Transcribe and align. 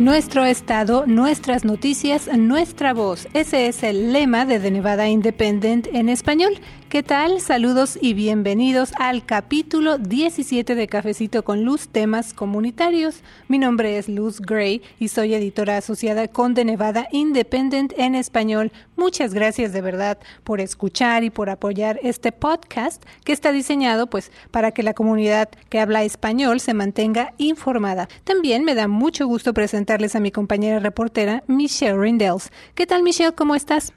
Nuestro 0.00 0.46
estado, 0.46 1.04
nuestras 1.06 1.66
noticias, 1.66 2.26
nuestra 2.34 2.94
voz. 2.94 3.28
Ese 3.34 3.66
es 3.66 3.82
el 3.82 4.14
lema 4.14 4.46
de 4.46 4.58
The 4.58 4.70
Nevada 4.70 5.10
Independent 5.10 5.88
en 5.92 6.08
español. 6.08 6.58
¿Qué 6.90 7.04
tal? 7.04 7.40
Saludos 7.40 7.96
y 8.02 8.14
bienvenidos 8.14 8.92
al 8.98 9.24
capítulo 9.24 9.96
17 9.96 10.74
de 10.74 10.88
Cafecito 10.88 11.44
con 11.44 11.62
Luz, 11.62 11.86
temas 11.86 12.34
comunitarios. 12.34 13.22
Mi 13.46 13.60
nombre 13.60 13.96
es 13.96 14.08
Luz 14.08 14.40
Gray 14.40 14.82
y 14.98 15.06
soy 15.06 15.34
editora 15.34 15.76
asociada 15.76 16.26
con 16.26 16.54
The 16.54 16.64
Nevada 16.64 17.06
Independent 17.12 17.92
en 17.96 18.16
español. 18.16 18.72
Muchas 18.96 19.34
gracias 19.34 19.72
de 19.72 19.82
verdad 19.82 20.18
por 20.42 20.60
escuchar 20.60 21.22
y 21.22 21.30
por 21.30 21.48
apoyar 21.48 22.00
este 22.02 22.32
podcast 22.32 23.04
que 23.22 23.32
está 23.32 23.52
diseñado 23.52 24.08
pues 24.08 24.32
para 24.50 24.72
que 24.72 24.82
la 24.82 24.92
comunidad 24.92 25.48
que 25.68 25.78
habla 25.78 26.02
español 26.02 26.58
se 26.58 26.74
mantenga 26.74 27.34
informada. 27.38 28.08
También 28.24 28.64
me 28.64 28.74
da 28.74 28.88
mucho 28.88 29.28
gusto 29.28 29.54
presentarles 29.54 30.16
a 30.16 30.20
mi 30.20 30.32
compañera 30.32 30.80
reportera 30.80 31.44
Michelle 31.46 31.96
Rindels. 31.96 32.50
¿Qué 32.74 32.84
tal 32.84 33.04
Michelle? 33.04 33.36
¿Cómo 33.36 33.54
estás? 33.54 33.92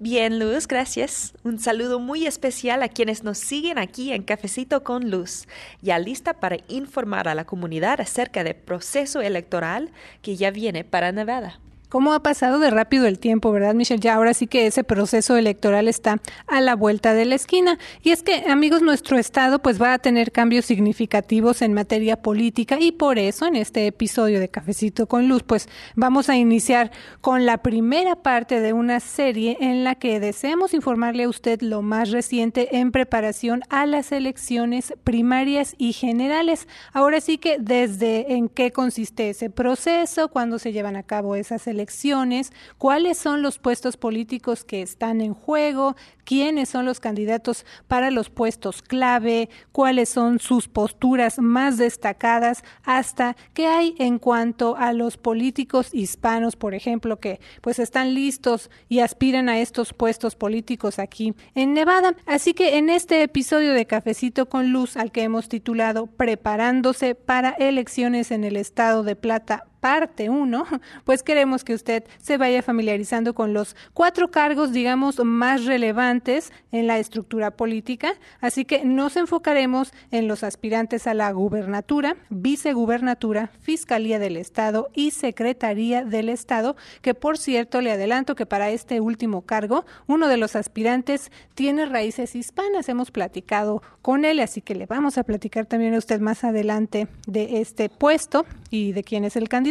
Bien, 0.00 0.38
Luz, 0.38 0.68
gracias. 0.68 1.34
Un 1.42 1.58
saludo 1.58 1.98
muy 1.98 2.24
especial 2.24 2.84
a 2.84 2.88
quienes 2.88 3.24
nos 3.24 3.36
siguen 3.36 3.78
aquí 3.78 4.12
en 4.12 4.22
Cafecito 4.22 4.84
con 4.84 5.10
Luz, 5.10 5.48
ya 5.82 5.98
lista 5.98 6.34
para 6.34 6.58
informar 6.68 7.26
a 7.26 7.34
la 7.34 7.44
comunidad 7.44 8.00
acerca 8.00 8.44
del 8.44 8.54
proceso 8.54 9.20
electoral 9.22 9.90
que 10.22 10.36
ya 10.36 10.52
viene 10.52 10.84
para 10.84 11.10
Nevada. 11.10 11.58
¿Cómo 11.88 12.12
ha 12.12 12.22
pasado 12.22 12.58
de 12.58 12.68
rápido 12.68 13.06
el 13.06 13.18
tiempo, 13.18 13.50
verdad, 13.50 13.72
Michelle? 13.72 13.98
Ya 13.98 14.14
ahora 14.14 14.34
sí 14.34 14.46
que 14.46 14.66
ese 14.66 14.84
proceso 14.84 15.38
electoral 15.38 15.88
está 15.88 16.20
a 16.46 16.60
la 16.60 16.76
vuelta 16.76 17.14
de 17.14 17.24
la 17.24 17.34
esquina. 17.34 17.78
Y 18.02 18.10
es 18.10 18.22
que, 18.22 18.44
amigos, 18.50 18.82
nuestro 18.82 19.16
estado 19.16 19.60
pues 19.60 19.80
va 19.80 19.94
a 19.94 19.98
tener 19.98 20.30
cambios 20.30 20.66
significativos 20.66 21.62
en 21.62 21.72
materia 21.72 22.20
política 22.20 22.76
y 22.78 22.92
por 22.92 23.18
eso 23.18 23.46
en 23.46 23.56
este 23.56 23.86
episodio 23.86 24.38
de 24.38 24.50
Cafecito 24.50 25.06
con 25.06 25.28
Luz 25.28 25.42
pues 25.44 25.66
vamos 25.94 26.28
a 26.28 26.36
iniciar 26.36 26.90
con 27.22 27.46
la 27.46 27.62
primera 27.62 28.16
parte 28.16 28.60
de 28.60 28.74
una 28.74 29.00
serie 29.00 29.56
en 29.58 29.82
la 29.82 29.94
que 29.94 30.20
deseamos 30.20 30.74
informarle 30.74 31.22
a 31.22 31.28
usted 31.30 31.62
lo 31.62 31.80
más 31.80 32.10
reciente 32.10 32.76
en 32.76 32.92
preparación 32.92 33.62
a 33.70 33.86
las 33.86 34.12
elecciones 34.12 34.92
primarias 35.04 35.74
y 35.78 35.94
generales. 35.94 36.68
Ahora 36.92 37.22
sí 37.22 37.38
que 37.38 37.56
desde 37.58 38.34
en 38.34 38.50
qué 38.50 38.72
consiste 38.72 39.30
ese 39.30 39.48
proceso, 39.48 40.28
cuándo 40.28 40.58
se 40.58 40.72
llevan 40.72 40.96
a 40.96 41.02
cabo 41.02 41.34
esas 41.34 41.66
elecciones 41.66 41.77
elecciones, 41.78 42.52
cuáles 42.76 43.18
son 43.18 43.40
los 43.40 43.58
puestos 43.58 43.96
políticos 43.96 44.64
que 44.64 44.82
están 44.82 45.20
en 45.20 45.32
juego, 45.32 45.94
quiénes 46.24 46.68
son 46.68 46.84
los 46.84 46.98
candidatos 46.98 47.64
para 47.86 48.10
los 48.10 48.30
puestos 48.30 48.82
clave, 48.82 49.48
cuáles 49.70 50.08
son 50.08 50.40
sus 50.40 50.66
posturas 50.66 51.38
más 51.38 51.78
destacadas, 51.78 52.64
hasta 52.82 53.36
qué 53.54 53.66
hay 53.68 53.94
en 53.98 54.18
cuanto 54.18 54.76
a 54.76 54.92
los 54.92 55.16
políticos 55.16 55.90
hispanos, 55.94 56.56
por 56.56 56.74
ejemplo, 56.74 57.20
que 57.20 57.40
pues 57.60 57.78
están 57.78 58.12
listos 58.12 58.70
y 58.88 58.98
aspiran 58.98 59.48
a 59.48 59.60
estos 59.60 59.94
puestos 59.94 60.34
políticos 60.34 60.98
aquí 60.98 61.34
en 61.54 61.74
Nevada. 61.74 62.16
Así 62.26 62.54
que 62.54 62.78
en 62.78 62.90
este 62.90 63.22
episodio 63.22 63.72
de 63.72 63.86
Cafecito 63.86 64.48
con 64.48 64.72
Luz, 64.72 64.96
al 64.96 65.12
que 65.12 65.22
hemos 65.22 65.48
titulado 65.48 66.08
Preparándose 66.08 67.14
para 67.14 67.50
elecciones 67.50 68.32
en 68.32 68.42
el 68.42 68.56
estado 68.56 69.04
de 69.04 69.14
Plata 69.14 69.67
parte 69.80 70.28
1, 70.28 70.66
pues 71.04 71.22
queremos 71.22 71.64
que 71.64 71.74
usted 71.74 72.04
se 72.18 72.36
vaya 72.36 72.62
familiarizando 72.62 73.34
con 73.34 73.52
los 73.52 73.76
cuatro 73.94 74.30
cargos, 74.30 74.72
digamos, 74.72 75.24
más 75.24 75.64
relevantes 75.64 76.52
en 76.72 76.86
la 76.86 76.98
estructura 76.98 77.52
política. 77.52 78.14
Así 78.40 78.64
que 78.64 78.84
nos 78.84 79.16
enfocaremos 79.16 79.92
en 80.10 80.28
los 80.28 80.42
aspirantes 80.42 81.06
a 81.06 81.14
la 81.14 81.30
gubernatura, 81.30 82.16
vicegubernatura, 82.28 83.50
Fiscalía 83.60 84.18
del 84.18 84.36
Estado 84.36 84.88
y 84.94 85.12
Secretaría 85.12 86.04
del 86.04 86.28
Estado, 86.28 86.76
que 87.02 87.14
por 87.14 87.38
cierto 87.38 87.80
le 87.80 87.92
adelanto 87.92 88.34
que 88.34 88.46
para 88.46 88.70
este 88.70 89.00
último 89.00 89.42
cargo, 89.42 89.84
uno 90.06 90.28
de 90.28 90.36
los 90.36 90.56
aspirantes 90.56 91.30
tiene 91.54 91.86
raíces 91.86 92.34
hispanas. 92.34 92.88
Hemos 92.88 93.10
platicado 93.10 93.82
con 94.02 94.24
él, 94.24 94.40
así 94.40 94.60
que 94.60 94.74
le 94.74 94.86
vamos 94.86 95.18
a 95.18 95.24
platicar 95.24 95.66
también 95.66 95.94
a 95.94 95.98
usted 95.98 96.20
más 96.20 96.44
adelante 96.44 97.08
de 97.26 97.60
este 97.60 97.88
puesto 97.88 98.46
y 98.70 98.92
de 98.92 99.04
quién 99.04 99.24
es 99.24 99.36
el 99.36 99.48
candidato 99.48 99.67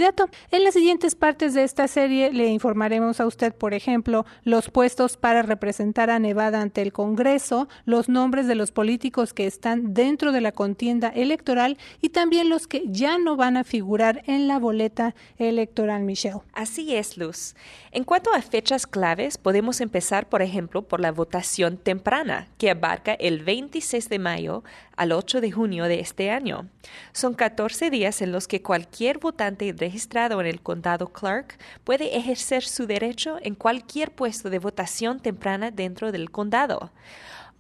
en 0.52 0.64
las 0.64 0.74
siguientes 0.74 1.16
partes 1.16 1.54
de 1.54 1.64
esta 1.64 1.88
serie 1.88 2.32
le 2.32 2.48
informaremos 2.48 3.20
a 3.20 3.26
usted, 3.26 3.54
por 3.54 3.74
ejemplo, 3.74 4.26
los 4.44 4.70
puestos 4.70 5.18
para 5.18 5.42
representar 5.42 6.10
a 6.10 6.20
Nevada 6.20 6.62
ante 6.62 6.82
el 6.82 6.94
Congreso, 6.94 7.68
los 7.86 8.10
nombres 8.10 8.48
de 8.48 8.56
los 8.56 8.72
políticos 8.72 9.34
que 9.34 9.48
están 9.48 9.94
dentro 9.94 10.32
de 10.32 10.42
la 10.42 10.52
contienda 10.52 11.10
electoral 11.10 11.78
y 12.02 12.10
también 12.10 12.50
los 12.50 12.68
que 12.68 12.84
ya 12.88 13.18
no 13.18 13.36
van 13.36 13.58
a 13.58 13.64
figurar 13.64 14.24
en 14.28 14.48
la 14.48 14.60
boleta 14.60 15.16
electoral, 15.38 16.04
Michelle. 16.04 16.42
Así 16.54 16.96
es, 16.96 17.18
Luz. 17.18 17.56
En 17.92 18.04
cuanto 18.04 18.34
a 18.34 18.42
fechas 18.42 18.86
claves, 18.86 19.38
podemos 19.38 19.82
empezar, 19.82 20.30
por 20.30 20.42
ejemplo, 20.42 20.84
por 20.84 21.00
la 21.00 21.12
votación 21.12 21.78
temprana, 21.78 22.48
que 22.58 22.70
abarca 22.70 23.14
el 23.14 23.44
26 23.44 24.10
de 24.10 24.20
mayo 24.20 24.64
al 24.98 25.14
8 25.14 25.40
de 25.40 25.52
junio 25.52 25.86
de 25.86 26.02
este 26.02 26.32
año. 26.32 26.68
Son 27.14 27.34
14 27.34 27.90
días 27.90 28.22
en 28.22 28.32
los 28.32 28.48
que 28.48 28.62
cualquier 28.62 29.20
votante 29.20 29.74
registrado 29.78 30.42
en 30.42 30.48
el 30.48 30.62
condado 30.62 31.08
Clark 31.14 31.58
puede 31.84 32.18
ejercer 32.18 32.64
su 32.64 32.86
derecho 32.88 33.38
en 33.42 33.56
cualquier 33.56 34.12
puesto 34.12 34.50
de 34.50 34.60
votación 34.60 35.20
temprana 35.20 35.72
dentro 35.72 36.12
del 36.12 36.32
condado. 36.32 36.92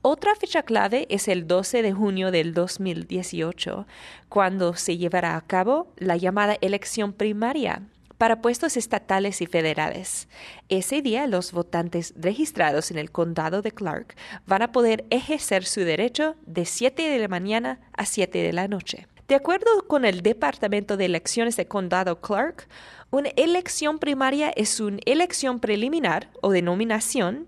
Otra 0.02 0.36
fecha 0.36 0.64
clave 0.64 1.08
es 1.10 1.28
el 1.28 1.48
12 1.48 1.82
de 1.82 1.92
junio 1.92 2.32
del 2.32 2.54
2018, 2.54 3.88
cuando 4.30 4.76
se 4.76 4.98
llevará 4.98 5.36
a 5.36 5.42
cabo 5.42 5.92
la 5.98 6.18
llamada 6.18 6.58
elección 6.62 7.14
primaria 7.14 7.82
para 8.18 8.42
puestos 8.42 8.78
estatales 8.78 9.42
y 9.42 9.46
federales. 9.46 10.28
Ese 10.70 11.02
día 11.02 11.28
los 11.28 11.52
votantes 11.52 12.14
registrados 12.18 12.92
en 12.92 12.98
el 12.98 13.12
condado 13.12 13.62
de 13.62 13.72
Clark 13.72 14.16
van 14.46 14.62
a 14.62 14.72
poder 14.72 15.06
ejercer 15.10 15.66
su 15.66 15.82
derecho 15.82 16.36
de 16.46 16.66
7 16.66 17.10
de 17.10 17.20
la 17.20 17.28
mañana 17.28 17.80
a 17.94 18.06
7 18.06 18.38
de 18.38 18.54
la 18.54 18.68
noche. 18.68 19.08
De 19.28 19.36
acuerdo 19.36 19.86
con 19.88 20.06
el 20.06 20.22
Departamento 20.22 20.96
de 20.96 21.04
Elecciones 21.04 21.58
de 21.58 21.68
Condado 21.68 22.22
Clark, 22.22 22.68
una 23.12 23.30
elección 23.36 24.00
primaria 24.00 24.50
es 24.50 24.80
una 24.80 25.00
elección 25.06 25.60
preliminar 25.60 26.30
o 26.42 26.52
de 26.52 26.62
nominación 26.62 27.48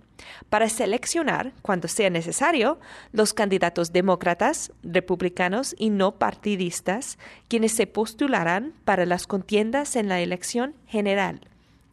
para 0.50 0.70
seleccionar, 0.70 1.54
cuando 1.62 1.88
sea 1.88 2.10
necesario, 2.10 2.80
los 3.12 3.34
candidatos 3.34 3.92
demócratas, 3.92 4.72
republicanos 4.84 5.76
y 5.78 5.90
no 5.90 6.16
partidistas, 6.16 7.18
quienes 7.48 7.74
se 7.74 7.88
postularán 7.88 8.74
para 8.86 9.06
las 9.06 9.28
contiendas 9.28 9.96
en 9.96 10.08
la 10.08 10.22
elección 10.22 10.76
general. 10.88 11.42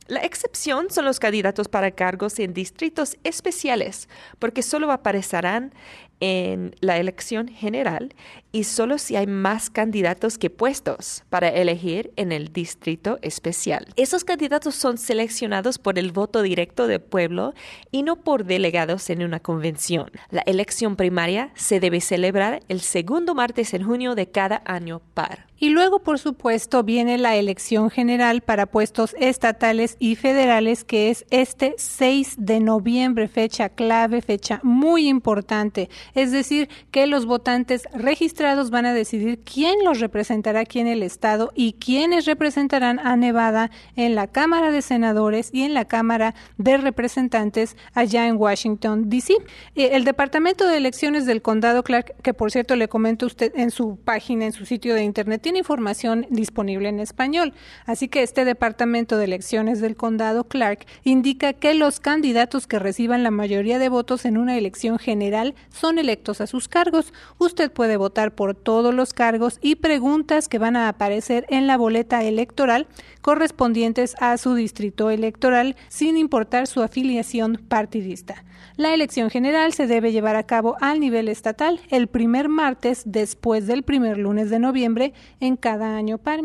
La 0.08 0.20
excepción 0.20 0.88
son 0.90 1.04
los 1.04 1.18
candidatos 1.18 1.66
para 1.66 1.90
cargos 1.90 2.38
en 2.38 2.54
distritos 2.54 3.16
especiales, 3.24 4.08
porque 4.38 4.62
solo 4.62 4.92
aparecerán 4.92 5.74
en 6.20 6.74
la 6.80 6.98
elección 6.98 7.48
general 7.48 8.14
y 8.52 8.64
solo 8.64 8.98
si 8.98 9.16
hay 9.16 9.26
más 9.26 9.68
candidatos 9.68 10.38
que 10.38 10.48
puestos 10.48 11.24
para 11.28 11.48
elegir 11.48 12.12
en 12.16 12.32
el 12.32 12.52
distrito 12.52 13.18
especial. 13.22 13.88
Esos 13.96 14.24
candidatos 14.24 14.74
son 14.74 14.96
seleccionados 14.98 15.78
por 15.78 15.98
el 15.98 16.12
voto 16.12 16.42
directo 16.42 16.86
del 16.86 17.00
pueblo 17.00 17.52
y 17.90 18.02
no 18.02 18.16
por 18.16 18.44
delegados 18.44 19.10
en 19.10 19.22
una 19.22 19.40
convención. 19.40 20.10
La 20.30 20.42
elección 20.42 20.96
primaria 20.96 21.50
se 21.54 21.80
debe 21.80 22.00
celebrar 22.00 22.60
el 22.68 22.80
segundo 22.80 23.34
martes 23.34 23.74
en 23.74 23.84
junio 23.84 24.14
de 24.14 24.30
cada 24.30 24.62
año 24.64 25.02
par. 25.14 25.46
Y 25.58 25.70
luego, 25.70 26.00
por 26.00 26.18
supuesto, 26.18 26.82
viene 26.82 27.16
la 27.16 27.36
elección 27.36 27.90
general 27.90 28.42
para 28.42 28.66
puestos 28.66 29.16
estatales 29.18 29.96
y 29.98 30.14
federales, 30.16 30.84
que 30.84 31.08
es 31.08 31.24
este 31.30 31.74
6 31.78 32.36
de 32.38 32.60
noviembre, 32.60 33.26
fecha 33.26 33.70
clave, 33.70 34.20
fecha 34.20 34.60
muy 34.62 35.08
importante. 35.08 35.88
Es 36.14 36.32
decir, 36.32 36.68
que 36.90 37.06
los 37.06 37.26
votantes 37.26 37.88
registrados 37.92 38.70
van 38.70 38.86
a 38.86 38.94
decidir 38.94 39.40
quién 39.40 39.84
los 39.84 40.00
representará 40.00 40.60
aquí 40.60 40.80
en 40.80 40.86
el 40.86 41.02
Estado 41.02 41.52
y 41.54 41.74
quiénes 41.74 42.24
representarán 42.24 42.98
a 42.98 43.16
Nevada 43.16 43.70
en 43.96 44.14
la 44.14 44.26
Cámara 44.26 44.70
de 44.70 44.82
Senadores 44.82 45.50
y 45.52 45.62
en 45.62 45.74
la 45.74 45.86
Cámara 45.86 46.34
de 46.58 46.76
Representantes 46.76 47.76
allá 47.94 48.26
en 48.26 48.36
Washington, 48.36 49.08
D.C. 49.08 49.34
Eh, 49.74 49.90
el 49.92 50.04
Departamento 50.04 50.66
de 50.66 50.76
Elecciones 50.76 51.26
del 51.26 51.42
Condado 51.42 51.82
Clark, 51.82 52.14
que 52.22 52.34
por 52.34 52.50
cierto 52.50 52.76
le 52.76 52.88
comento 52.88 53.26
usted 53.26 53.52
en 53.56 53.70
su 53.70 53.96
página, 53.96 54.46
en 54.46 54.52
su 54.52 54.66
sitio 54.66 54.94
de 54.94 55.02
Internet, 55.02 55.42
tiene 55.42 55.58
información 55.58 56.26
disponible 56.30 56.88
en 56.88 57.00
español. 57.00 57.52
Así 57.84 58.08
que 58.08 58.22
este 58.22 58.44
Departamento 58.44 59.18
de 59.18 59.24
Elecciones 59.24 59.80
del 59.80 59.96
Condado 59.96 60.44
Clark 60.44 60.86
indica 61.04 61.52
que 61.52 61.74
los 61.74 62.00
candidatos 62.00 62.66
que 62.66 62.78
reciban 62.78 63.22
la 63.22 63.30
mayoría 63.30 63.78
de 63.78 63.88
votos 63.88 64.24
en 64.24 64.38
una 64.38 64.56
elección 64.56 64.98
general 64.98 65.54
son 65.70 65.95
electos 65.98 66.40
a 66.40 66.46
sus 66.46 66.68
cargos. 66.68 67.12
Usted 67.38 67.70
puede 67.70 67.96
votar 67.96 68.34
por 68.34 68.54
todos 68.54 68.94
los 68.94 69.12
cargos 69.12 69.58
y 69.62 69.76
preguntas 69.76 70.48
que 70.48 70.58
van 70.58 70.76
a 70.76 70.88
aparecer 70.88 71.46
en 71.48 71.66
la 71.66 71.76
boleta 71.76 72.22
electoral 72.24 72.86
correspondientes 73.20 74.14
a 74.20 74.36
su 74.38 74.54
distrito 74.54 75.10
electoral 75.10 75.76
sin 75.88 76.16
importar 76.16 76.66
su 76.66 76.82
afiliación 76.82 77.62
partidista. 77.68 78.44
La 78.76 78.94
elección 78.94 79.30
general 79.30 79.72
se 79.72 79.86
debe 79.86 80.12
llevar 80.12 80.36
a 80.36 80.44
cabo 80.44 80.76
al 80.80 81.00
nivel 81.00 81.28
estatal 81.28 81.80
el 81.90 82.06
primer 82.06 82.48
martes 82.48 83.02
después 83.04 83.66
del 83.66 83.82
primer 83.82 84.18
lunes 84.18 84.48
de 84.50 84.58
noviembre 84.58 85.12
en 85.40 85.56
cada 85.56 85.96
año 85.96 86.18
par. 86.18 86.36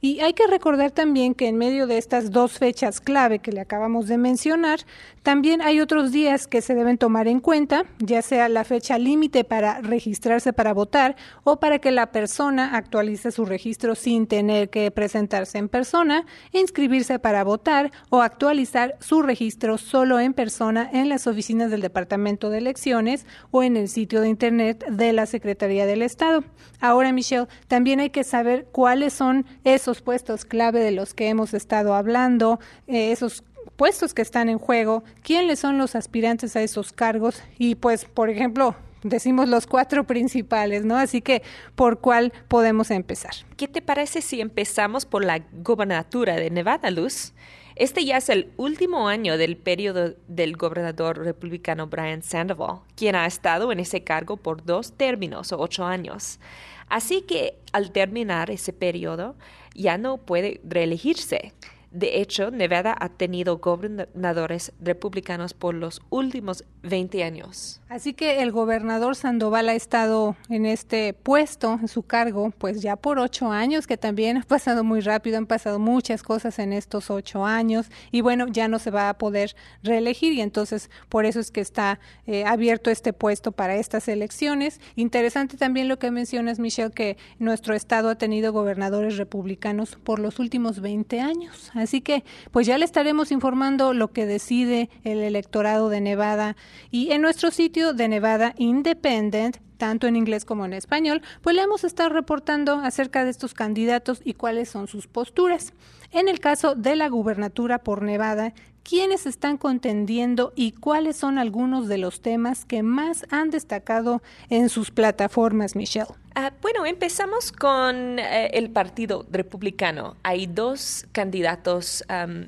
Y 0.00 0.20
hay 0.20 0.32
que 0.34 0.46
recordar 0.46 0.92
también 0.92 1.34
que 1.34 1.48
en 1.48 1.56
medio 1.56 1.86
de 1.86 1.98
estas 1.98 2.30
dos 2.30 2.58
fechas 2.58 3.00
clave 3.00 3.40
que 3.40 3.52
le 3.52 3.60
acabamos 3.60 4.06
de 4.06 4.18
mencionar, 4.18 4.80
también 5.22 5.60
hay 5.60 5.80
otros 5.80 6.12
días 6.12 6.46
que 6.46 6.62
se 6.62 6.74
deben 6.74 6.96
tomar 6.96 7.26
en 7.26 7.40
cuenta, 7.40 7.84
ya 7.98 8.22
sea 8.22 8.48
la 8.48 8.64
fecha 8.64 8.98
límite 8.98 9.42
para 9.42 9.80
registrarse 9.80 10.52
para 10.52 10.72
votar 10.72 11.16
o 11.42 11.58
para 11.58 11.80
que 11.80 11.90
la 11.90 12.12
persona 12.12 12.76
actualice 12.76 13.32
su 13.32 13.44
registro 13.44 13.94
sin 13.94 14.26
tener 14.26 14.70
que 14.70 14.90
presentarse 14.90 15.58
en 15.58 15.68
persona, 15.68 16.24
inscribirse 16.52 17.18
para 17.18 17.42
votar 17.42 17.90
o 18.10 18.22
actualizar 18.22 18.96
su 19.00 19.22
registro 19.22 19.76
solo 19.78 20.20
en 20.20 20.32
persona 20.32 20.88
en 20.92 21.08
las 21.08 21.26
oficinas 21.26 21.45
del 21.46 21.80
Departamento 21.80 22.50
de 22.50 22.58
Elecciones 22.58 23.24
o 23.50 23.62
en 23.62 23.76
el 23.76 23.88
sitio 23.88 24.20
de 24.20 24.28
Internet 24.28 24.84
de 24.88 25.12
la 25.12 25.26
Secretaría 25.26 25.86
del 25.86 26.02
Estado. 26.02 26.42
Ahora, 26.80 27.12
Michelle, 27.12 27.46
también 27.68 28.00
hay 28.00 28.10
que 28.10 28.24
saber 28.24 28.66
cuáles 28.72 29.12
son 29.12 29.46
esos 29.64 30.02
puestos 30.02 30.44
clave 30.44 30.80
de 30.80 30.90
los 30.90 31.14
que 31.14 31.28
hemos 31.28 31.54
estado 31.54 31.94
hablando, 31.94 32.58
eh, 32.88 33.12
esos 33.12 33.44
puestos 33.76 34.12
que 34.12 34.22
están 34.22 34.48
en 34.48 34.58
juego, 34.58 35.04
quiénes 35.22 35.60
son 35.60 35.78
los 35.78 35.94
aspirantes 35.94 36.56
a 36.56 36.62
esos 36.62 36.92
cargos 36.92 37.42
y 37.58 37.76
pues, 37.76 38.04
por 38.04 38.30
ejemplo, 38.30 38.74
decimos 39.02 39.48
los 39.48 39.66
cuatro 39.66 40.04
principales, 40.04 40.84
¿no? 40.84 40.96
Así 40.96 41.20
que, 41.20 41.42
¿por 41.74 42.00
cuál 42.00 42.32
podemos 42.48 42.90
empezar? 42.90 43.32
¿Qué 43.56 43.68
te 43.68 43.82
parece 43.82 44.20
si 44.20 44.40
empezamos 44.40 45.06
por 45.06 45.24
la 45.24 45.42
gobernatura 45.62 46.36
de 46.36 46.50
Nevada, 46.50 46.90
Luz? 46.90 47.32
Este 47.76 48.06
ya 48.06 48.16
es 48.16 48.30
el 48.30 48.50
último 48.56 49.06
año 49.06 49.36
del 49.36 49.58
periodo 49.58 50.14
del 50.28 50.56
gobernador 50.56 51.18
republicano 51.18 51.88
Brian 51.88 52.22
Sandoval, 52.22 52.80
quien 52.96 53.14
ha 53.14 53.26
estado 53.26 53.70
en 53.70 53.80
ese 53.80 54.02
cargo 54.02 54.38
por 54.38 54.64
dos 54.64 54.92
términos 54.92 55.52
o 55.52 55.60
ocho 55.60 55.84
años. 55.84 56.40
Así 56.88 57.20
que 57.20 57.58
al 57.72 57.92
terminar 57.92 58.50
ese 58.50 58.72
periodo 58.72 59.34
ya 59.74 59.98
no 59.98 60.16
puede 60.16 60.62
reelegirse. 60.64 61.52
De 61.96 62.20
hecho, 62.20 62.50
Nevada 62.50 62.94
ha 63.00 63.08
tenido 63.08 63.56
gobernadores 63.56 64.74
republicanos 64.82 65.54
por 65.54 65.74
los 65.74 66.02
últimos 66.10 66.62
20 66.82 67.24
años. 67.24 67.80
Así 67.88 68.12
que 68.12 68.42
el 68.42 68.52
gobernador 68.52 69.16
Sandoval 69.16 69.70
ha 69.70 69.74
estado 69.74 70.36
en 70.50 70.66
este 70.66 71.14
puesto, 71.14 71.78
en 71.80 71.88
su 71.88 72.02
cargo, 72.02 72.52
pues 72.58 72.82
ya 72.82 72.96
por 72.96 73.18
ocho 73.18 73.50
años, 73.50 73.86
que 73.86 73.96
también 73.96 74.36
ha 74.36 74.42
pasado 74.42 74.84
muy 74.84 75.00
rápido, 75.00 75.38
han 75.38 75.46
pasado 75.46 75.78
muchas 75.78 76.22
cosas 76.22 76.58
en 76.58 76.74
estos 76.74 77.08
ocho 77.10 77.46
años 77.46 77.86
y 78.12 78.20
bueno, 78.20 78.46
ya 78.46 78.68
no 78.68 78.78
se 78.78 78.90
va 78.90 79.08
a 79.08 79.16
poder 79.16 79.56
reelegir 79.82 80.34
y 80.34 80.42
entonces 80.42 80.90
por 81.08 81.24
eso 81.24 81.40
es 81.40 81.50
que 81.50 81.62
está 81.62 81.98
eh, 82.26 82.44
abierto 82.44 82.90
este 82.90 83.14
puesto 83.14 83.52
para 83.52 83.76
estas 83.76 84.06
elecciones. 84.08 84.82
Interesante 84.96 85.56
también 85.56 85.88
lo 85.88 85.98
que 85.98 86.10
mencionas, 86.10 86.58
Michelle, 86.58 86.90
que 86.90 87.16
nuestro 87.38 87.74
estado 87.74 88.10
ha 88.10 88.16
tenido 88.16 88.52
gobernadores 88.52 89.16
republicanos 89.16 89.96
por 89.96 90.18
los 90.18 90.38
últimos 90.38 90.80
20 90.80 91.20
años. 91.20 91.70
Así 91.86 92.00
que 92.00 92.24
pues 92.50 92.66
ya 92.66 92.78
le 92.78 92.84
estaremos 92.84 93.30
informando 93.30 93.94
lo 93.94 94.12
que 94.12 94.26
decide 94.26 94.90
el 95.04 95.18
electorado 95.18 95.88
de 95.88 96.00
Nevada 96.00 96.56
y 96.90 97.12
en 97.12 97.22
nuestro 97.22 97.52
sitio 97.52 97.92
de 97.92 98.08
Nevada 98.08 98.56
Independent 98.58 99.58
tanto 99.76 100.08
en 100.08 100.16
inglés 100.16 100.44
como 100.44 100.64
en 100.64 100.72
español, 100.72 101.22
pues 101.42 101.54
le 101.54 101.62
hemos 101.62 101.84
estado 101.84 102.08
reportando 102.08 102.76
acerca 102.76 103.24
de 103.24 103.30
estos 103.30 103.54
candidatos 103.54 104.20
y 104.24 104.34
cuáles 104.34 104.68
son 104.68 104.88
sus 104.88 105.06
posturas. 105.06 105.74
En 106.12 106.28
el 106.28 106.40
caso 106.40 106.74
de 106.74 106.96
la 106.96 107.08
gubernatura 107.08 107.78
por 107.78 108.02
Nevada, 108.02 108.54
quiénes 108.88 109.26
están 109.26 109.56
contendiendo 109.56 110.52
y 110.54 110.72
cuáles 110.72 111.16
son 111.16 111.38
algunos 111.38 111.88
de 111.88 111.98
los 111.98 112.20
temas 112.22 112.64
que 112.64 112.82
más 112.82 113.26
han 113.30 113.50
destacado 113.50 114.22
en 114.48 114.68
sus 114.68 114.90
plataformas, 114.92 115.74
Michelle. 115.74 116.06
Ah, 116.36 116.52
bueno, 116.62 116.86
empezamos 116.86 117.50
con 117.50 118.18
eh, 118.18 118.50
el 118.52 118.70
Partido 118.70 119.26
Republicano. 119.30 120.16
Hay 120.22 120.46
dos 120.46 121.06
candidatos 121.12 122.04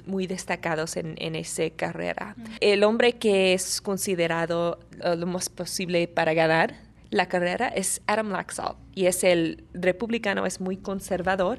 muy 0.07 0.27
destacados 0.27 0.97
en, 0.97 1.35
esa 1.35 1.71
carrera. 1.71 2.37
El 2.61 2.85
hombre 2.85 3.15
que 3.15 3.55
es 3.55 3.81
considerado 3.81 4.79
eh, 5.03 5.17
lo 5.17 5.27
más 5.27 5.49
posible 5.49 6.07
para 6.07 6.35
ganar 6.35 6.75
la 7.11 7.27
carrera 7.27 7.69
es 7.69 8.03
Adam 8.07 8.31
Laxalt 8.31 8.77
y 8.95 9.07
es 9.07 9.25
el 9.25 9.65
republicano, 9.73 10.45
es 10.45 10.61
muy 10.61 10.77
conservador. 10.77 11.59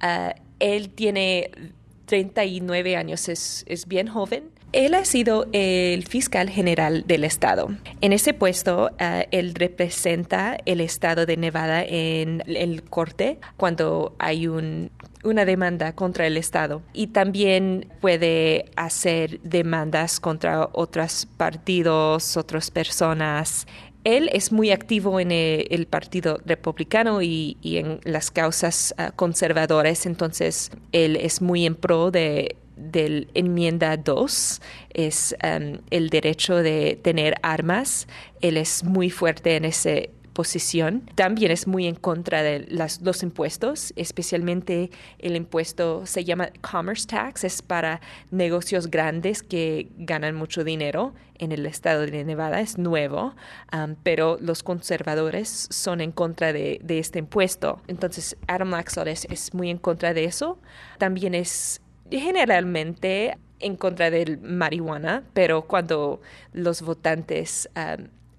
Ah, 0.00 0.34
él 0.58 0.90
tiene 0.90 1.50
39 2.06 2.96
años, 2.96 3.28
es, 3.28 3.84
bien 3.86 4.08
joven. 4.08 4.44
Él 4.72 4.94
ha 4.94 5.04
sido 5.04 5.46
el 5.52 6.06
fiscal 6.06 6.50
general 6.50 7.04
del 7.06 7.24
estado. 7.24 7.68
En 8.00 8.12
ese 8.12 8.34
puesto, 8.34 8.90
ah, 8.98 9.24
él 9.30 9.54
representa 9.54 10.58
el 10.66 10.80
estado 10.80 11.24
de 11.24 11.36
Nevada 11.36 11.82
en 11.82 12.42
el 12.46 12.82
corte 12.82 13.38
cuando 13.56 14.14
hay 14.18 14.46
una 14.46 15.44
demanda 15.44 15.94
contra 15.94 16.26
el 16.26 16.36
Estado 16.36 16.82
y 16.92 17.08
también 17.08 17.88
puede 18.00 18.66
hacer 18.76 19.40
demandas 19.40 20.20
contra 20.20 20.68
otros 20.72 21.26
partidos, 21.36 22.36
otras 22.36 22.70
personas 22.70 23.66
él 24.06 24.30
es 24.32 24.52
muy 24.52 24.70
activo 24.70 25.18
en 25.18 25.32
eh, 25.32 25.66
el, 25.70 25.86
Partido 25.86 26.38
Republicano 26.46 27.22
y, 27.22 27.56
en 27.64 27.98
las 28.04 28.30
causas 28.30 28.94
ah, 28.98 29.10
conservadoras, 29.10 30.06
entonces 30.06 30.70
él 30.92 31.16
es 31.16 31.42
muy 31.42 31.66
en 31.66 31.74
pro 31.74 32.12
de 32.12 32.56
del 32.76 33.28
enmienda 33.32 33.96
2 33.96 34.60
es 34.92 35.34
el 35.40 36.10
derecho 36.10 36.56
de 36.56 37.00
tener 37.02 37.36
armas. 37.40 38.06
Él 38.42 38.58
es 38.58 38.84
muy 38.84 39.08
fuerte 39.08 39.56
en 39.56 39.64
ese 39.64 40.10
posición. 40.36 41.10
También 41.14 41.50
es 41.50 41.66
muy 41.66 41.86
en 41.86 41.94
contra 41.94 42.42
de 42.42 42.68
los 42.68 43.22
impuestos, 43.22 43.94
especialmente 43.96 44.90
el 45.18 45.34
impuesto 45.34 46.04
se 46.04 46.24
llama 46.24 46.50
Commerce 46.60 47.06
Tax, 47.06 47.44
es 47.44 47.62
para 47.62 48.02
negocios 48.30 48.90
grandes 48.90 49.42
que 49.42 49.88
ganan 49.96 50.34
mucho 50.34 50.62
dinero 50.62 51.14
en 51.38 51.52
el 51.52 51.64
estado 51.64 52.02
de 52.02 52.22
Nevada, 52.22 52.60
es 52.60 52.76
nuevo, 52.76 53.34
pero 54.02 54.36
los 54.38 54.62
conservadores 54.62 55.68
son 55.70 56.02
en 56.02 56.12
contra 56.12 56.52
de, 56.52 56.80
este 56.86 57.18
impuesto. 57.18 57.80
Entonces, 57.86 58.36
Adam 58.46 58.72
Laxalt 58.72 59.08
es, 59.08 59.54
muy 59.54 59.70
en 59.70 59.78
contra 59.78 60.12
de 60.12 60.24
eso. 60.24 60.58
También 60.98 61.34
es 61.34 61.80
generalmente 62.10 63.38
en 63.58 63.76
contra 63.76 64.10
del 64.10 64.38
marihuana, 64.38 65.22
pero 65.32 65.62
cuando 65.62 66.20
los 66.52 66.82
votantes 66.82 67.70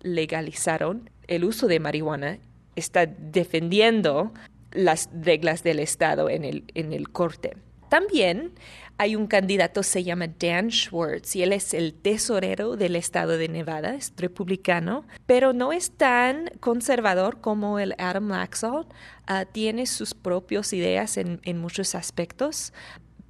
legalizaron 0.04 1.10
el 1.28 1.44
uso 1.44 1.68
de 1.68 1.80
marihuana, 1.80 2.40
está 2.76 3.06
defendiendo 3.06 4.34
las 4.72 5.10
reglas 5.14 5.64
del 5.64 5.80
Estado 5.80 6.30
en 6.30 6.46
el, 6.46 6.64
en 6.74 6.94
el 6.94 7.10
corte. 7.10 7.58
También 7.90 8.52
hay 8.98 9.16
un 9.16 9.28
candidato, 9.28 9.84
se 9.84 10.04
llama 10.04 10.28
Dan 10.28 10.72
Schwartz, 10.72 11.36
y 11.36 11.44
él 11.44 11.54
es 11.54 11.74
el 11.74 11.94
tesorero 11.94 12.76
del 12.76 12.96
estado 12.96 13.38
de 13.38 13.48
Nevada, 13.48 13.94
es 13.94 14.12
republicano, 14.18 15.06
pero 15.26 15.54
no 15.54 15.72
es 15.72 15.92
tan 15.92 16.50
conservador 16.60 17.40
como 17.40 17.80
el 17.80 17.94
Adam 18.00 18.30
Laxalt. 18.30 18.88
Ah, 19.28 19.46
tiene 19.46 19.86
sus 19.86 20.14
propias 20.14 20.74
ideas 20.74 21.18
en, 21.18 21.40
en 21.44 21.60
muchos 21.60 21.96
aspectos. 21.96 22.74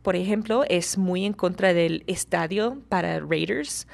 Por 0.01 0.15
ejemplo, 0.15 0.63
es 0.69 0.97
muy 0.97 1.25
en 1.25 1.33
contra 1.33 1.73
del 1.73 2.03
estadio 2.07 2.81
para 2.87 3.19
Raiders 3.19 3.87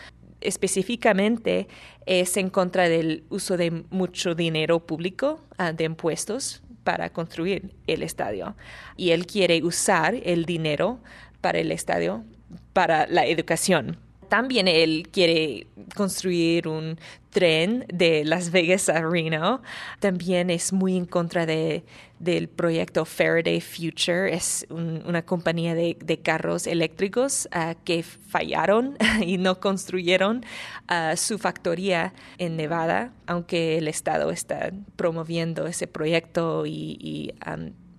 específicamente 0.44 1.68
es 2.06 2.38
en 2.38 2.50
contra 2.50 2.90
del 2.90 3.24
uso 3.30 3.58
de 3.58 3.84
mucho 3.90 4.36
dinero 4.36 4.86
público 4.86 5.40
ah, 5.58 5.74
de 5.74 5.86
impuestos 5.86 6.62
para 6.84 7.12
construir 7.12 7.74
el 7.88 8.04
estadio. 8.04 8.56
Y 8.98 9.12
él 9.12 9.26
quiere 9.26 9.64
usar 9.64 10.16
el 10.24 10.46
dinero 10.46 11.00
para 11.42 11.60
el 11.60 11.72
estadio 11.72 12.24
para 12.74 13.08
la 13.08 13.26
educación. 13.26 13.98
También 14.34 14.68
él 14.68 15.10
quiere 15.12 15.68
construir 15.96 16.68
un 16.68 16.98
tren 17.30 17.86
de 17.94 18.26
Las 18.26 18.50
Vegas 18.50 18.90
a 18.90 19.00
Reno. 19.00 19.62
También 20.00 20.50
es 20.50 20.74
muy 20.74 20.98
en 20.98 21.06
contra 21.06 21.46
de, 21.46 21.84
del 22.18 22.48
proyecto 22.50 23.06
Faraday 23.06 23.62
Future. 23.62 24.34
Es 24.34 24.66
una 24.72 25.22
compañía 25.22 25.76
de, 25.76 26.20
carros 26.24 26.66
eléctricos 26.66 27.48
ah, 27.52 27.76
que 27.86 28.02
fallaron 28.02 28.98
y 29.24 29.38
no 29.38 29.60
construyeron 29.60 30.44
ah, 30.88 31.16
su 31.16 31.38
factoría 31.38 32.16
en 32.40 32.58
Nevada, 32.58 33.14
aunque 33.28 33.78
el 33.78 33.88
Estado 33.88 34.32
está 34.32 34.72
promoviendo 34.96 35.68
ese 35.68 35.86
proyecto 35.86 36.66
y, 36.66 37.36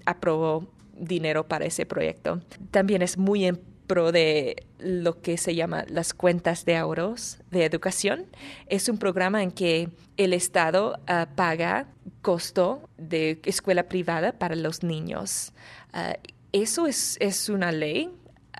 aprobó 0.04 0.66
dinero 0.98 1.46
para 1.46 1.64
ese 1.64 1.86
proyecto. 1.86 2.40
También 2.72 3.02
es 3.02 3.18
muy 3.18 3.44
en 3.44 3.73
pro 3.86 4.12
de 4.12 4.66
lo 4.78 5.20
que 5.20 5.38
se 5.38 5.54
llama 5.54 5.84
las 5.88 6.14
cuentas 6.14 6.64
de 6.64 6.76
ahorros 6.76 7.38
de 7.50 7.64
educación. 7.64 8.26
Es 8.66 8.88
un 8.88 8.98
programa 8.98 9.42
en 9.42 9.50
que 9.50 9.88
el 10.16 10.32
Estado 10.32 10.98
ah, 11.06 11.28
paga 11.34 11.88
costo 12.22 12.88
de 12.96 13.40
escuela 13.44 13.88
privada 13.88 14.32
para 14.32 14.56
los 14.56 14.82
niños. 14.82 15.52
Ah, 15.92 16.16
eso 16.52 16.86
es, 16.86 17.16
es 17.20 17.48
una 17.48 17.72
ley 17.72 18.10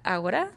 ahora, 0.02 0.52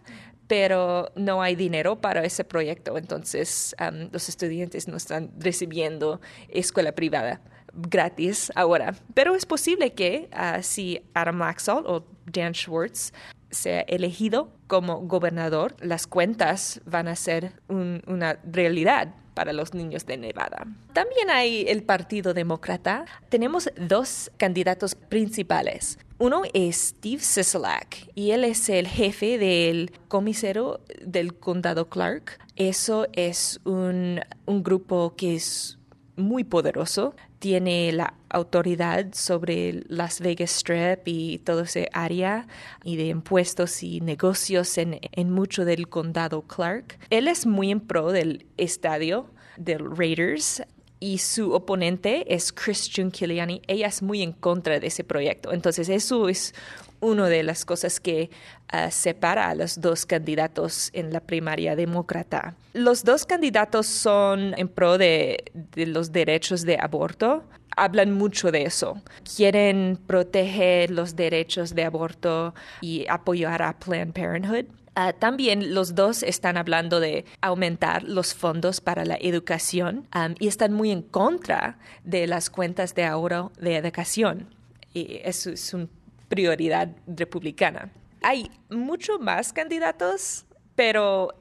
pero 0.47 1.11
no 1.15 1.41
hay 1.41 1.55
dinero 1.55 1.99
para 1.99 2.23
ese 2.23 2.43
proyecto, 2.43 2.97
entonces 2.97 3.75
los 4.11 4.29
estudiantes 4.29 4.87
no 4.87 4.97
están 4.97 5.31
recibiendo 5.37 6.21
escuela 6.49 6.93
privada 6.93 7.41
gratis 7.73 8.51
ahora. 8.55 8.95
Pero 9.13 9.35
es 9.35 9.45
posible 9.45 9.93
que 9.93 10.29
uh, 10.33 10.61
si 10.61 11.01
Adam 11.13 11.39
Laxalt 11.39 11.85
o 11.85 12.05
Dan 12.25 12.53
Schwartz 12.53 13.13
sea 13.49 13.81
elegido 13.81 14.49
como 14.67 15.01
gobernador, 15.01 15.75
las 15.79 16.07
cuentas 16.07 16.81
van 16.85 17.07
a 17.07 17.15
ser 17.15 17.53
una 17.67 18.39
realidad 18.43 19.13
para 19.33 19.53
los 19.53 19.75
niños 19.75 20.07
de 20.07 20.17
Nevada. 20.17 20.65
También 20.93 21.29
hay 21.29 21.65
el 21.67 21.83
Partido 21.83 22.33
Demócrata. 22.33 23.05
Tenemos 23.29 23.69
dos 23.79 24.31
candidatos 24.37 24.95
principales. 24.95 25.99
Uno 26.17 26.41
es 26.53 26.77
Steve 26.77 27.21
Sisolak 27.21 28.09
y 28.15 28.31
él 28.31 28.43
es 28.43 28.67
el 28.69 28.87
jefe 28.87 29.37
del 29.37 29.91
comisario 30.07 30.79
del 31.05 31.35
condado 31.35 31.87
Clark. 31.87 32.39
Eso 32.55 33.05
es 33.13 33.59
un, 33.63 34.21
un 34.47 34.63
grupo 34.63 35.13
que 35.15 35.35
es 35.35 35.77
muy 36.15 36.43
poderoso 36.43 37.13
tiene 37.39 37.91
la 37.91 38.13
autoridad 38.29 39.13
sobre 39.13 39.83
Las 39.87 40.19
Vegas 40.21 40.51
Strip 40.57 41.07
y 41.07 41.39
toda 41.39 41.63
esa 41.63 41.81
área 41.93 42.47
y 42.83 42.97
de 42.97 43.07
impuestos 43.07 43.83
y 43.83 44.01
negocios 44.01 44.77
en, 44.77 44.99
en 45.11 45.31
mucho 45.31 45.65
del 45.65 45.87
condado 45.87 46.41
Clark. 46.41 46.99
Él 47.09 47.27
es 47.27 47.45
muy 47.45 47.71
en 47.71 47.79
pro 47.79 48.11
del 48.11 48.45
estadio 48.57 49.29
del 49.57 49.97
Raiders 49.97 50.63
y 50.99 51.19
su 51.19 51.53
oponente 51.53 52.33
es 52.33 52.51
Christian 52.51 53.11
Kiliani. 53.11 53.61
Ella 53.67 53.87
es 53.87 54.01
muy 54.01 54.23
en 54.23 54.31
contra 54.31 54.79
de 54.79 54.87
ese 54.87 55.03
proyecto. 55.03 55.53
Entonces, 55.53 55.89
eso 55.89 56.27
es 56.27 56.55
una 56.99 57.27
de 57.27 57.43
las 57.43 57.65
cosas 57.65 57.99
que 57.99 58.29
ah, 58.69 58.91
separa 58.91 59.49
a 59.49 59.55
los 59.55 59.79
dos 59.81 60.05
candidatos 60.05 60.89
en 60.93 61.13
la 61.13 61.19
primaria 61.19 61.75
demócrata. 61.75 62.55
Los 62.73 63.03
dos 63.03 63.25
candidatos 63.25 63.87
son 63.87 64.53
en 64.57 64.67
pro 64.67 64.97
de, 64.97 65.51
los 65.75 66.11
derechos 66.11 66.63
de 66.63 66.77
aborto. 66.77 67.43
Hablan 67.75 68.11
mucho 68.11 68.51
de 68.51 68.63
eso. 68.63 69.01
Quieren 69.35 69.99
proteger 70.07 70.91
los 70.91 71.15
derechos 71.15 71.75
de 71.75 71.83
aborto 71.83 72.55
y 72.81 73.05
apoyar 73.07 73.61
a 73.61 73.77
Planned 73.77 74.13
Parenthood. 74.13 74.65
Ah, 74.95 75.13
también 75.13 75.75
los 75.75 75.93
dos 75.93 76.23
están 76.23 76.57
hablando 76.57 76.99
de 76.99 77.23
aumentar 77.41 78.01
los 78.01 78.33
fondos 78.33 78.81
para 78.81 79.05
la 79.05 79.15
educación 79.21 80.07
y 80.39 80.47
están 80.47 80.73
muy 80.73 80.89
en 80.89 81.03
contra 81.03 81.77
de 82.03 82.25
las 82.25 82.49
cuentas 82.49 82.95
de 82.95 83.05
ahorro 83.05 83.51
de 83.59 83.75
educación. 83.75 84.55
Y 84.95 85.19
eso 85.23 85.51
es 85.51 85.71
un 85.75 85.87
prioridad 86.27 86.89
republicana. 87.07 87.91
Hay 88.21 88.49
mucho 88.69 89.19
más 89.19 89.53
candidatos, 89.53 90.45
pero 90.75 91.33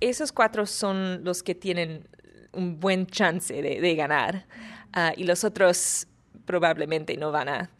esos 0.00 0.32
cuatro 0.32 0.66
son 0.66 1.24
los 1.24 1.42
que 1.42 1.54
tienen 1.54 2.08
un 2.52 2.80
buen 2.80 3.06
chance 3.06 3.62
de, 3.62 3.94
ganar 3.94 4.46
ah, 4.92 5.12
y 5.16 5.24
los 5.24 5.44
otros 5.44 6.06
probablemente 6.44 7.16
no 7.16 7.32
van 7.32 7.48
a, 7.48 7.70